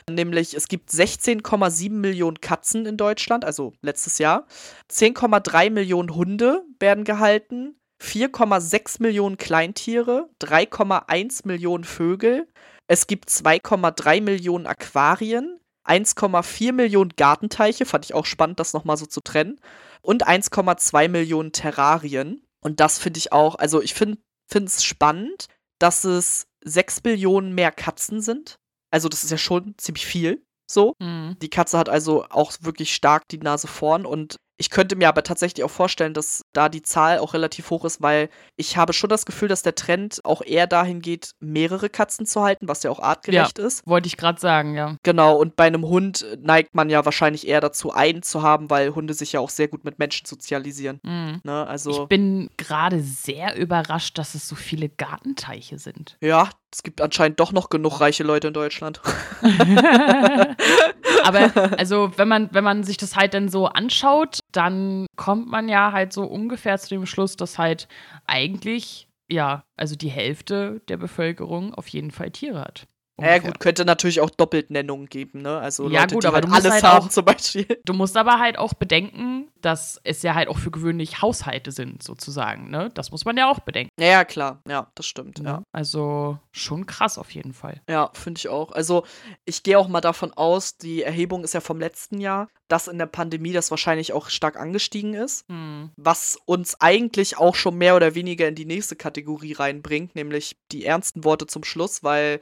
[0.09, 4.45] Nämlich es gibt 16,7 Millionen Katzen in Deutschland, also letztes Jahr.
[4.91, 7.75] 10,3 Millionen Hunde werden gehalten.
[8.01, 12.47] 4,6 Millionen Kleintiere, 3,1 Millionen Vögel,
[12.87, 19.05] es gibt 2,3 Millionen Aquarien, 1,4 Millionen Gartenteiche, fand ich auch spannend, das nochmal so
[19.05, 19.59] zu trennen,
[20.01, 22.43] und 1,2 Millionen Terrarien.
[22.61, 24.19] Und das finde ich auch, also ich finde
[24.51, 25.47] es spannend,
[25.79, 28.57] dass es 6 Millionen mehr Katzen sind.
[28.91, 30.43] Also das ist ja schon ziemlich viel.
[30.69, 30.93] So.
[30.99, 31.37] Mhm.
[31.41, 35.23] Die Katze hat also auch wirklich stark die Nase vorn und ich könnte mir aber
[35.23, 39.09] tatsächlich auch vorstellen, dass da die Zahl auch relativ hoch ist, weil ich habe schon
[39.09, 42.89] das Gefühl, dass der Trend auch eher dahin geht, mehrere Katzen zu halten, was ja
[42.89, 43.85] auch artgerecht ja, ist.
[43.85, 44.95] Wollte ich gerade sagen, ja.
[45.03, 48.95] Genau, und bei einem Hund neigt man ja wahrscheinlich eher dazu, einen zu haben, weil
[48.95, 50.99] Hunde sich ja auch sehr gut mit Menschen sozialisieren.
[51.03, 51.41] Mhm.
[51.43, 56.17] Ne, also ich bin gerade sehr überrascht, dass es so viele Gartenteiche sind.
[56.19, 59.01] Ja, es gibt anscheinend doch noch genug reiche Leute in Deutschland.
[61.28, 65.69] Aber also, wenn man, wenn man sich das halt dann so anschaut, dann kommt man
[65.69, 67.88] ja halt so ungefähr zu dem Schluss, dass halt
[68.25, 72.88] eigentlich ja, also die Hälfte der Bevölkerung auf jeden Fall Tiere hat.
[73.20, 75.57] Ja, gut, könnte natürlich auch Doppeltnennungen geben, ne?
[75.59, 77.65] Also ja, Leute, gut, die aber halt alles halt haben auch- zum Beispiel.
[77.86, 82.03] Du musst aber halt auch bedenken, dass es ja halt auch für gewöhnlich Haushalte sind,
[82.03, 82.89] sozusagen, ne?
[82.93, 83.89] Das muss man ja auch bedenken.
[83.99, 84.61] Ja, ja, klar.
[84.68, 85.39] Ja, das stimmt.
[85.39, 87.82] Ja, Also schon krass auf jeden Fall.
[87.89, 88.72] ja finde ich auch.
[88.72, 89.03] Also
[89.45, 92.97] ich gehe auch mal davon aus, die Erhebung ist ja vom letzten Jahr, dass in
[92.99, 95.45] der Pandemie das wahrscheinlich auch stark angestiegen ist.
[95.49, 95.89] Hm.
[95.95, 100.86] was uns eigentlich auch schon mehr oder weniger in die nächste Kategorie reinbringt, nämlich die
[100.86, 102.39] ernsten Worte zum Schluss, weil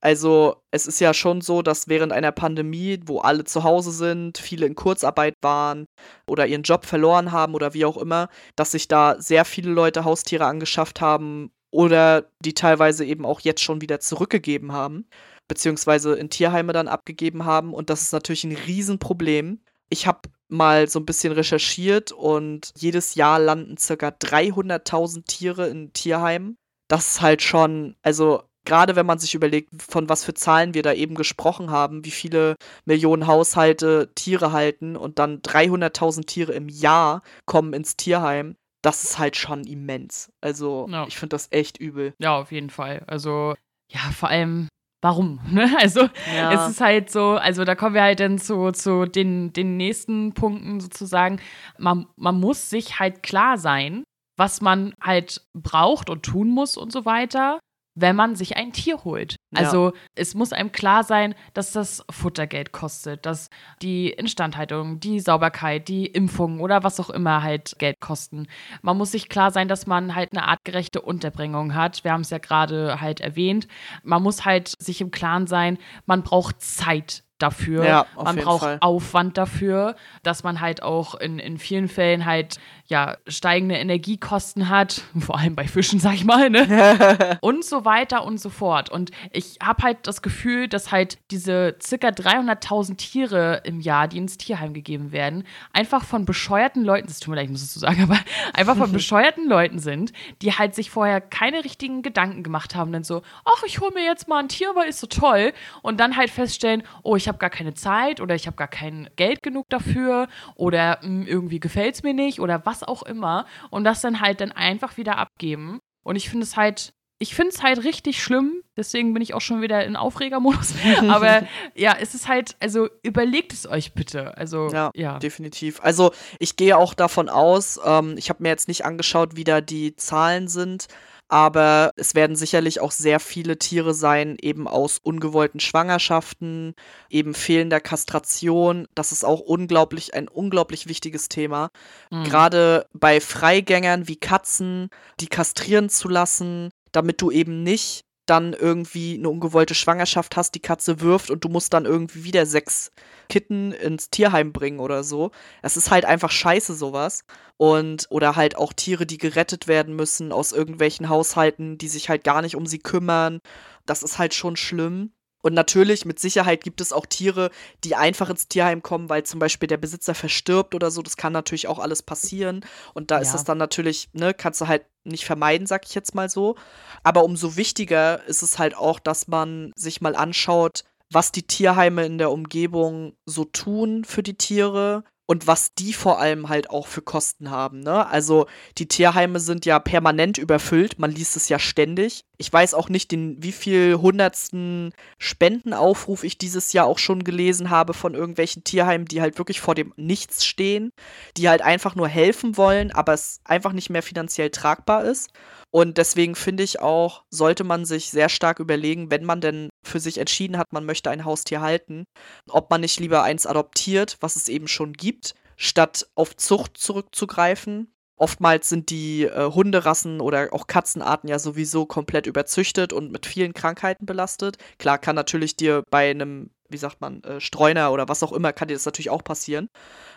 [0.00, 4.38] also es ist ja schon so, dass während einer Pandemie, wo alle zu Hause sind,
[4.38, 5.86] viele in Kurzarbeit waren
[6.26, 10.04] oder ihren Job verloren haben oder wie auch immer, dass sich da sehr viele Leute
[10.04, 15.06] Haustiere angeschafft haben oder die teilweise eben auch jetzt schon wieder zurückgegeben haben,
[15.48, 19.60] beziehungsweise in Tierheime dann abgegeben haben und das ist natürlich ein Riesenproblem.
[19.90, 25.92] Ich habe mal so ein bisschen recherchiert und jedes Jahr landen circa 300.000 Tiere in
[25.92, 26.56] Tierheimen.
[26.88, 30.82] Das ist halt schon, also gerade wenn man sich überlegt, von was für Zahlen wir
[30.82, 32.54] da eben gesprochen haben, wie viele
[32.84, 39.18] Millionen Haushalte Tiere halten und dann 300.000 Tiere im Jahr kommen ins Tierheim, das ist
[39.18, 40.30] halt schon immens.
[40.40, 41.06] Also Ja.
[41.08, 42.14] ich finde das echt übel.
[42.18, 43.02] Ja, auf jeden Fall.
[43.06, 43.54] Also,
[43.90, 44.68] ja, vor allem,
[45.02, 45.40] warum?
[45.50, 45.74] Ne?
[45.80, 46.08] Also,
[46.52, 50.34] es ist halt so, also da kommen wir halt dann zu, zu den, den nächsten
[50.34, 51.40] Punkten sozusagen.
[51.78, 54.04] Man, man muss sich halt klar sein,
[54.36, 57.58] was man halt braucht und tun muss und so weiter,
[58.00, 59.36] wenn man sich ein Tier holt.
[59.50, 59.60] Ja.
[59.60, 63.48] Also es muss einem klar sein, dass das Futtergeld kostet, dass
[63.82, 68.46] die Instandhaltung, die Sauberkeit, die Impfung oder was auch immer halt Geld kosten.
[68.82, 72.04] Man muss sich klar sein, dass man halt eine artgerechte Unterbringung hat.
[72.04, 73.68] Wir haben es ja gerade halt erwähnt.
[74.02, 77.84] Man muss halt sich im Klaren sein, man braucht Zeit dafür.
[77.84, 78.78] Ja, man braucht Fall.
[78.80, 85.02] Aufwand dafür, dass man halt auch in, in vielen Fällen halt ja steigende Energiekosten hat,
[85.20, 87.38] vor allem bei Fischen, sag ich mal, ne?
[87.40, 88.90] und so weiter und so fort.
[88.90, 94.18] Und ich habe halt das Gefühl, dass halt diese circa 300.000 Tiere im Jahr, die
[94.18, 97.74] ins Tierheim gegeben werden, einfach von bescheuerten Leuten, es tut mir leid, ich muss es
[97.74, 98.18] so sagen, aber
[98.54, 100.12] einfach von bescheuerten Leuten sind,
[100.42, 104.04] die halt sich vorher keine richtigen Gedanken gemacht haben, dann so, ach, ich hole mir
[104.04, 105.52] jetzt mal ein Tier, weil ist so toll.
[105.82, 109.08] Und dann halt feststellen, oh, ich habe gar keine Zeit oder ich habe gar kein
[109.16, 113.46] Geld genug dafür oder mh, irgendwie gefällt es mir nicht oder was auch immer.
[113.70, 115.80] Und das dann halt dann einfach wieder abgeben.
[116.04, 118.62] Und ich finde es halt, ich finde es halt richtig schlimm.
[118.76, 120.74] Deswegen bin ich auch schon wieder in Aufregermodus.
[121.08, 121.42] Aber
[121.74, 124.36] ja, es ist halt, also überlegt es euch bitte.
[124.36, 125.18] Also, Ja, ja.
[125.18, 125.80] definitiv.
[125.82, 129.60] Also ich gehe auch davon aus, ähm, ich habe mir jetzt nicht angeschaut, wie da
[129.60, 130.86] die Zahlen sind,
[131.28, 136.74] aber es werden sicherlich auch sehr viele Tiere sein, eben aus ungewollten Schwangerschaften,
[137.10, 138.88] eben fehlender Kastration.
[138.94, 141.70] Das ist auch unglaublich, ein unglaublich wichtiges Thema.
[142.10, 142.24] Mhm.
[142.24, 144.88] Gerade bei Freigängern wie Katzen,
[145.20, 150.60] die kastrieren zu lassen, damit du eben nicht dann irgendwie eine ungewollte Schwangerschaft hast, die
[150.60, 152.92] Katze wirft und du musst dann irgendwie wieder sechs
[153.28, 155.30] Kitten ins Tierheim bringen oder so.
[155.62, 157.24] Das ist halt einfach scheiße, sowas.
[157.56, 162.24] Und, oder halt auch Tiere, die gerettet werden müssen aus irgendwelchen Haushalten, die sich halt
[162.24, 163.40] gar nicht um sie kümmern.
[163.86, 165.12] Das ist halt schon schlimm.
[165.42, 167.50] Und natürlich, mit Sicherheit gibt es auch Tiere,
[167.84, 171.00] die einfach ins Tierheim kommen, weil zum Beispiel der Besitzer verstirbt oder so.
[171.02, 172.64] Das kann natürlich auch alles passieren.
[172.94, 173.36] Und da ist Ja.
[173.36, 176.56] es dann natürlich, ne, kannst du halt nicht vermeiden, sag ich jetzt mal so.
[177.02, 182.04] Aber umso wichtiger ist es halt auch, dass man sich mal anschaut, was die Tierheime
[182.04, 186.86] in der Umgebung so tun für die Tiere und was die vor allem halt auch
[186.86, 187.80] für Kosten haben.
[187.80, 188.06] Ne?
[188.06, 188.46] Also
[188.78, 192.24] die Tierheime sind ja permanent überfüllt, man liest es ja ständig.
[192.38, 197.68] Ich weiß auch nicht, in wie viel hundertsten Spendenaufruf ich dieses Jahr auch schon gelesen
[197.68, 200.92] habe von irgendwelchen Tierheimen, die halt wirklich vor dem Nichts stehen,
[201.36, 205.30] die halt einfach nur helfen wollen, aber es einfach nicht mehr finanziell tragbar ist.
[205.70, 210.00] Und deswegen finde ich auch, sollte man sich sehr stark überlegen, wenn man denn für
[210.00, 212.04] sich entschieden hat, man möchte ein Haustier halten,
[212.48, 217.92] ob man nicht lieber eins adoptiert, was es eben schon gibt, statt auf Zucht zurückzugreifen.
[218.16, 223.54] Oftmals sind die äh, Hunderassen oder auch Katzenarten ja sowieso komplett überzüchtet und mit vielen
[223.54, 224.56] Krankheiten belastet.
[224.78, 228.52] Klar kann natürlich dir bei einem, wie sagt man, äh, Streuner oder was auch immer,
[228.52, 229.68] kann dir das natürlich auch passieren.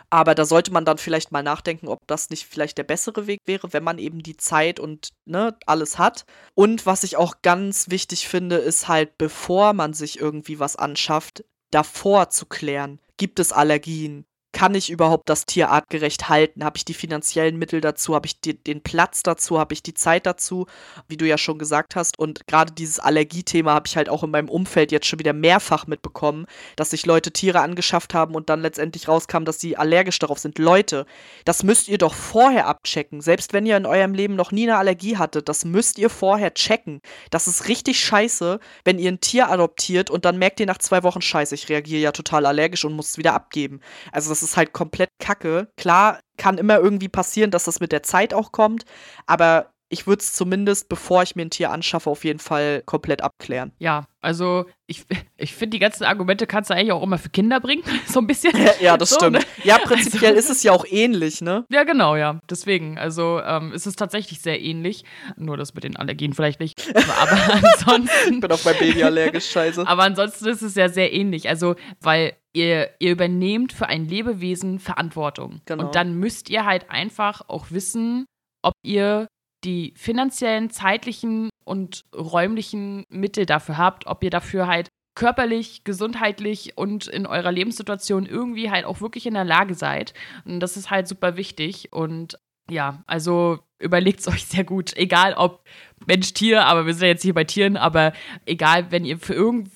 [0.09, 3.39] Aber da sollte man dann vielleicht mal nachdenken, ob das nicht vielleicht der bessere Weg
[3.45, 6.25] wäre, wenn man eben die Zeit und ne, alles hat.
[6.53, 11.45] Und was ich auch ganz wichtig finde, ist halt, bevor man sich irgendwie was anschafft,
[11.71, 12.99] davor zu klären.
[13.17, 14.25] Gibt es Allergien?
[14.53, 16.63] Kann ich überhaupt das Tier artgerecht halten?
[16.63, 18.15] Habe ich die finanziellen Mittel dazu?
[18.15, 19.59] Habe ich die, den Platz dazu?
[19.59, 20.67] Habe ich die Zeit dazu?
[21.07, 22.19] Wie du ja schon gesagt hast.
[22.19, 25.87] Und gerade dieses Allergiethema habe ich halt auch in meinem Umfeld jetzt schon wieder mehrfach
[25.87, 26.45] mitbekommen,
[26.75, 30.59] dass sich Leute Tiere angeschafft haben und dann letztendlich rauskam, dass sie allergisch darauf sind.
[30.59, 31.05] Leute,
[31.45, 33.21] das müsst ihr doch vorher abchecken.
[33.21, 36.53] Selbst wenn ihr in eurem Leben noch nie eine Allergie hattet, das müsst ihr vorher
[36.53, 37.01] checken.
[37.29, 41.03] Das ist richtig scheiße, wenn ihr ein Tier adoptiert und dann merkt ihr nach zwei
[41.03, 43.79] Wochen, scheiße, ich reagiere ja total allergisch und muss es wieder abgeben.
[44.11, 45.69] Also das ist halt komplett kacke.
[45.77, 48.85] Klar, kann immer irgendwie passieren, dass das mit der Zeit auch kommt,
[49.25, 53.21] aber ich würde es zumindest, bevor ich mir ein Tier anschaffe, auf jeden Fall komplett
[53.21, 53.73] abklären.
[53.77, 55.05] Ja, also ich,
[55.37, 58.27] ich finde, die ganzen Argumente kannst du eigentlich auch immer für Kinder bringen, so ein
[58.27, 58.53] bisschen.
[58.79, 59.37] Ja, das so, stimmt.
[59.37, 59.43] Ne?
[59.63, 61.65] Ja, prinzipiell also, ist es ja auch ähnlich, ne?
[61.69, 62.39] Ja, genau, ja.
[62.49, 65.03] Deswegen, also ähm, ist es tatsächlich sehr ähnlich.
[65.35, 66.83] Nur das mit den Allergien vielleicht nicht.
[66.95, 68.33] Aber ansonsten.
[68.35, 69.85] ich bin auf mein Baby allergisch, scheiße.
[69.85, 71.49] Aber ansonsten ist es ja sehr ähnlich.
[71.49, 75.61] Also, weil ihr, ihr übernehmt für ein Lebewesen Verantwortung.
[75.65, 75.85] Genau.
[75.85, 78.25] Und dann müsst ihr halt einfach auch wissen,
[78.63, 79.27] ob ihr
[79.64, 87.07] die finanziellen, zeitlichen und räumlichen Mittel dafür habt, ob ihr dafür halt körperlich, gesundheitlich und
[87.07, 90.14] in eurer Lebenssituation irgendwie halt auch wirklich in der Lage seid.
[90.45, 91.91] Und das ist halt super wichtig.
[91.91, 92.38] Und
[92.70, 94.95] ja, also überlegt es euch sehr gut.
[94.95, 95.64] Egal ob
[96.05, 98.14] Mensch, Tier, aber wir sind ja jetzt hier bei Tieren, aber
[98.45, 99.70] egal, wenn ihr für, irgend,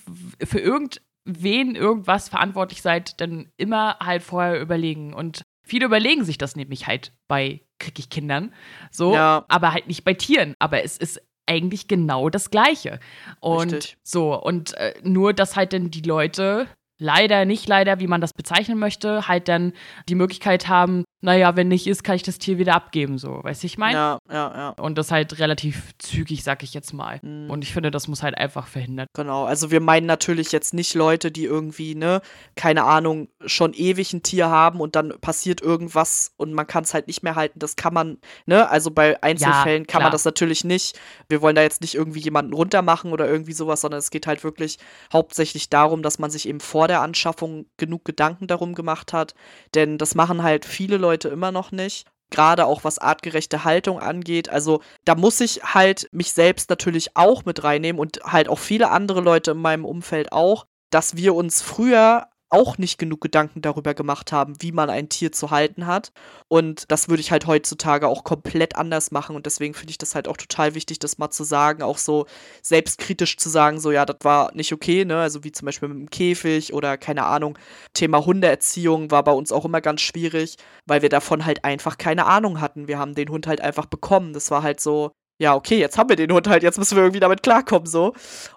[0.44, 5.14] für irgendwen irgendwas verantwortlich seid, dann immer halt vorher überlegen.
[5.14, 8.53] Und viele überlegen sich das nämlich halt bei kriege ich Kindern.
[8.91, 9.45] So, ja.
[9.47, 10.55] aber halt nicht bei Tieren.
[10.59, 12.99] Aber es ist eigentlich genau das Gleiche.
[13.39, 13.97] Und Richtig.
[14.03, 18.34] so, und äh, nur, dass halt dann die Leute leider, nicht leider, wie man das
[18.34, 19.74] bezeichnen möchte, halt dann
[20.07, 23.63] die Möglichkeit haben, naja, wenn nicht ist, kann ich das Tier wieder abgeben, so, weißt
[23.63, 23.97] du, ich meine?
[23.97, 24.69] Ja, ja, ja.
[24.69, 27.19] Und das halt relativ zügig, sag ich jetzt mal.
[27.21, 27.49] Mhm.
[27.49, 29.09] Und ich finde, das muss halt einfach verhindert.
[29.13, 32.21] Genau, also wir meinen natürlich jetzt nicht Leute, die irgendwie, ne,
[32.55, 36.93] keine Ahnung, schon ewig ein Tier haben und dann passiert irgendwas und man kann es
[36.93, 37.57] halt nicht mehr halten.
[37.59, 40.97] Das kann man, ne, also bei Einzelfällen ja, kann man das natürlich nicht.
[41.28, 44.43] Wir wollen da jetzt nicht irgendwie jemanden runtermachen oder irgendwie sowas, sondern es geht halt
[44.43, 44.78] wirklich
[45.11, 49.34] hauptsächlich darum, dass man sich eben vor der Anschaffung genug Gedanken darum gemacht hat.
[49.73, 52.07] Denn das machen halt viele Leute heute immer noch nicht.
[52.30, 54.49] Gerade auch was artgerechte Haltung angeht.
[54.49, 58.91] Also da muss ich halt mich selbst natürlich auch mit reinnehmen und halt auch viele
[58.91, 63.93] andere Leute in meinem Umfeld auch, dass wir uns früher auch nicht genug Gedanken darüber
[63.93, 66.12] gemacht haben, wie man ein Tier zu halten hat.
[66.48, 69.36] Und das würde ich halt heutzutage auch komplett anders machen.
[69.36, 72.26] Und deswegen finde ich das halt auch total wichtig, das mal zu sagen, auch so
[72.62, 75.20] selbstkritisch zu sagen, so ja, das war nicht okay, ne?
[75.20, 77.58] Also wie zum Beispiel mit dem Käfig oder keine Ahnung,
[77.93, 82.26] Thema Hundeerziehung war bei uns auch immer ganz schwierig, weil wir davon halt einfach keine
[82.26, 82.88] Ahnung hatten.
[82.88, 84.34] Wir haben den Hund halt einfach bekommen.
[84.34, 87.04] Das war halt so, ja, okay, jetzt haben wir den Hund halt, jetzt müssen wir
[87.04, 88.14] irgendwie damit klarkommen, so.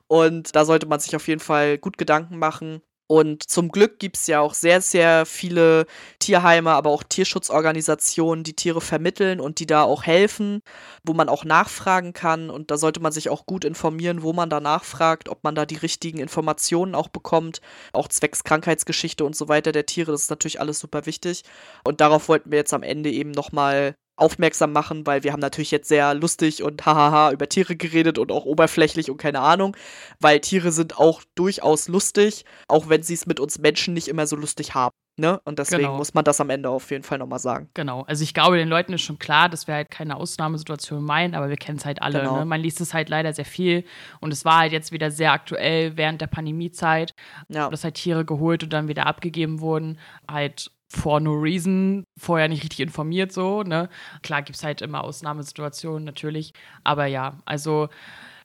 [0.06, 4.18] Und da sollte man sich auf jeden Fall gut Gedanken machen, und zum Glück gibt
[4.18, 5.86] es ja auch sehr, sehr viele
[6.18, 10.60] Tierheime, aber auch Tierschutzorganisationen, die Tiere vermitteln und die da auch helfen,
[11.04, 12.50] wo man auch nachfragen kann.
[12.50, 15.64] Und da sollte man sich auch gut informieren, wo man da nachfragt, ob man da
[15.64, 17.62] die richtigen Informationen auch bekommt,
[17.94, 20.12] auch zwecks Krankheitsgeschichte und so weiter der Tiere.
[20.12, 21.44] Das ist natürlich alles super wichtig.
[21.84, 25.70] Und darauf wollten wir jetzt am Ende eben nochmal aufmerksam machen, weil wir haben natürlich
[25.70, 29.76] jetzt sehr lustig und hahaha über Tiere geredet und auch oberflächlich und keine Ahnung,
[30.20, 34.26] weil Tiere sind auch durchaus lustig, auch wenn sie es mit uns Menschen nicht immer
[34.26, 34.94] so lustig haben.
[35.18, 35.40] Ne?
[35.44, 35.96] Und deswegen genau.
[35.96, 37.68] muss man das am Ende auf jeden Fall nochmal sagen.
[37.74, 38.02] Genau.
[38.02, 41.48] Also ich glaube, den Leuten ist schon klar, dass wir halt keine Ausnahmesituation meinen, aber
[41.48, 42.20] wir kennen es halt alle.
[42.20, 42.38] Genau.
[42.38, 42.44] Ne?
[42.44, 43.84] Man liest es halt leider sehr viel.
[44.20, 47.14] Und es war halt jetzt wieder sehr aktuell während der Pandemiezeit,
[47.48, 47.68] ja.
[47.68, 49.98] dass halt Tiere geholt und dann wieder abgegeben wurden.
[50.30, 53.88] Halt for no reason, vorher nicht richtig informiert, so, ne?
[54.22, 56.52] Klar gibt es halt immer Ausnahmesituationen, natürlich.
[56.84, 57.88] Aber ja, also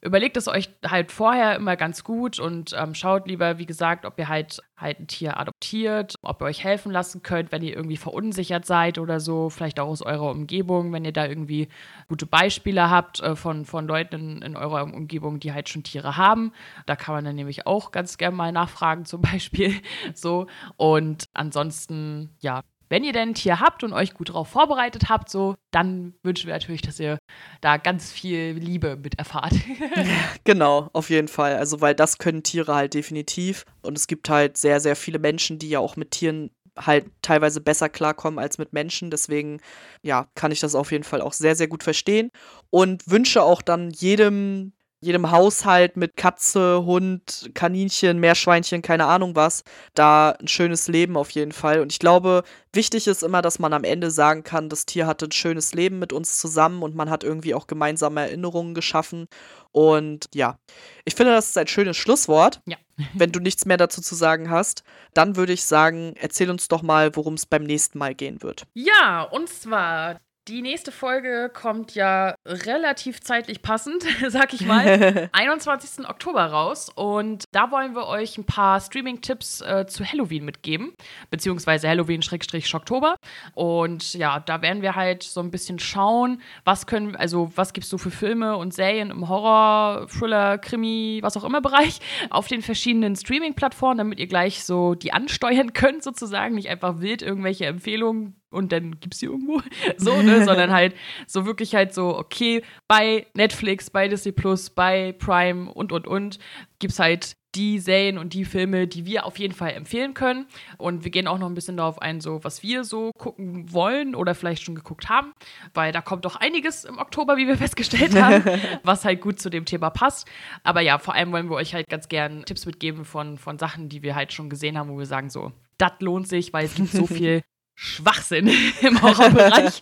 [0.04, 4.20] überlegt es euch halt vorher immer ganz gut und ähm, schaut lieber, wie gesagt, ob
[4.20, 7.98] ihr halt halt ein Tier adoptiert, ob ihr euch helfen lassen könnt, wenn ihr irgendwie
[7.98, 11.70] verunsichert seid oder so, vielleicht auch aus eurer Umgebung, wenn ihr da irgendwie
[12.10, 16.18] gute Beispiele habt äh, von, von Leuten in, in eurer Umgebung, die halt schon Tiere
[16.18, 16.52] haben.
[16.86, 19.74] Da kann man dann nämlich auch ganz gerne mal nachfragen, zum Beispiel
[20.14, 20.48] so.
[20.76, 22.62] Und ansonsten, ja,
[22.94, 26.46] wenn ihr denn ein Tier habt und euch gut darauf vorbereitet habt, so, dann wünschen
[26.46, 27.18] wir natürlich, dass ihr
[27.60, 29.56] da ganz viel Liebe mit erfahrt.
[30.44, 31.56] genau, auf jeden Fall.
[31.56, 33.66] Also, weil das können Tiere halt definitiv.
[33.82, 37.62] Und es gibt halt sehr, sehr viele Menschen, die ja auch mit Tieren halt teilweise
[37.62, 39.10] besser klarkommen als mit Menschen.
[39.10, 39.60] Deswegen,
[40.04, 42.30] ja, kann ich das auf jeden Fall auch sehr, sehr gut verstehen.
[42.70, 44.74] Und wünsche auch dann jedem
[45.04, 49.64] jedem Haushalt mit Katze, Hund, Kaninchen, Meerschweinchen, keine Ahnung was,
[49.94, 51.80] da ein schönes Leben auf jeden Fall.
[51.80, 55.26] Und ich glaube, wichtig ist immer, dass man am Ende sagen kann, das Tier hatte
[55.26, 59.28] ein schönes Leben mit uns zusammen und man hat irgendwie auch gemeinsame Erinnerungen geschaffen.
[59.72, 60.58] Und ja,
[61.06, 62.62] ich finde, das ist ein schönes Schlusswort.
[62.66, 62.78] Ja.
[63.14, 66.82] wenn du nichts mehr dazu zu sagen hast, dann würde ich sagen, erzähl uns doch
[66.82, 68.68] mal, worum es beim nächsten Mal gehen wird.
[68.74, 76.08] Ja, und zwar die nächste Folge kommt ja relativ zeitlich passend, sag ich mal, 21.
[76.08, 76.90] Oktober raus.
[76.94, 80.94] Und da wollen wir euch ein paar Streaming-Tipps äh, zu Halloween mitgeben,
[81.30, 83.16] beziehungsweise Halloween-Schocktober.
[83.54, 87.86] Und ja, da werden wir halt so ein bisschen schauen, was können, also was gibt
[87.86, 92.00] es so für Filme und Serien im Horror, Thriller, Krimi, was auch immer Bereich
[92.30, 97.22] auf den verschiedenen Streaming-Plattformen, damit ihr gleich so die ansteuern könnt, sozusagen, nicht einfach wild
[97.22, 99.62] irgendwelche Empfehlungen und dann gibt's sie irgendwo.
[99.98, 100.44] So, ne?
[100.46, 100.96] Sondern halt
[101.28, 106.40] so wirklich halt so, okay, bei Netflix, bei Disney Plus, bei Prime und und und
[106.80, 110.48] gibt's halt die Serien und die Filme, die wir auf jeden Fall empfehlen können.
[110.78, 114.16] Und wir gehen auch noch ein bisschen darauf ein, so was wir so gucken wollen
[114.16, 115.34] oder vielleicht schon geguckt haben,
[115.74, 118.44] weil da kommt doch einiges im Oktober, wie wir festgestellt haben,
[118.84, 120.28] was halt gut zu dem Thema passt.
[120.64, 123.90] Aber ja, vor allem wollen wir euch halt ganz gern Tipps mitgeben von, von Sachen,
[123.90, 126.76] die wir halt schon gesehen haben, wo wir sagen so, das lohnt sich, weil es
[126.76, 127.44] gibt so viel
[127.76, 128.52] Schwachsinn
[128.82, 129.82] im Horrorbereich,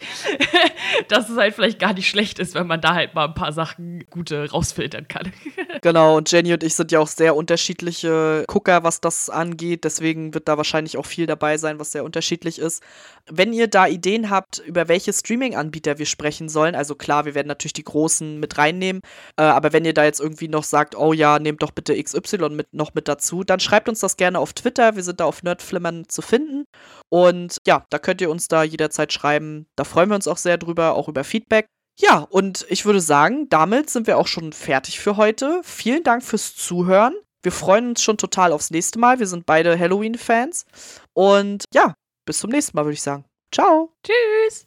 [1.10, 3.52] dass es halt vielleicht gar nicht schlecht ist, wenn man da halt mal ein paar
[3.52, 5.32] Sachen gute rausfiltern kann.
[5.82, 9.84] genau, und Jenny und ich sind ja auch sehr unterschiedliche Gucker, was das angeht.
[9.84, 12.82] Deswegen wird da wahrscheinlich auch viel dabei sein, was sehr unterschiedlich ist.
[13.30, 17.48] Wenn ihr da Ideen habt, über welche Streaming-Anbieter wir sprechen sollen, also klar, wir werden
[17.48, 19.02] natürlich die großen mit reinnehmen,
[19.36, 22.50] äh, aber wenn ihr da jetzt irgendwie noch sagt, oh ja, nehmt doch bitte XY
[22.52, 24.96] mit, noch mit dazu, dann schreibt uns das gerne auf Twitter.
[24.96, 26.66] Wir sind da auf Nerdflimmern zu finden.
[27.12, 29.68] Und ja, da könnt ihr uns da jederzeit schreiben.
[29.76, 31.68] Da freuen wir uns auch sehr drüber, auch über Feedback.
[32.00, 35.62] Ja, und ich würde sagen, damit sind wir auch schon fertig für heute.
[35.64, 37.14] Vielen Dank fürs Zuhören.
[37.44, 39.20] Wir freuen uns schon total aufs nächste Mal.
[39.20, 40.66] Wir sind beide Halloween-Fans.
[41.14, 43.26] Und ja, bis zum nächsten Mal, würde ich sagen.
[43.54, 43.94] Ciao.
[44.06, 44.60] Tschüss.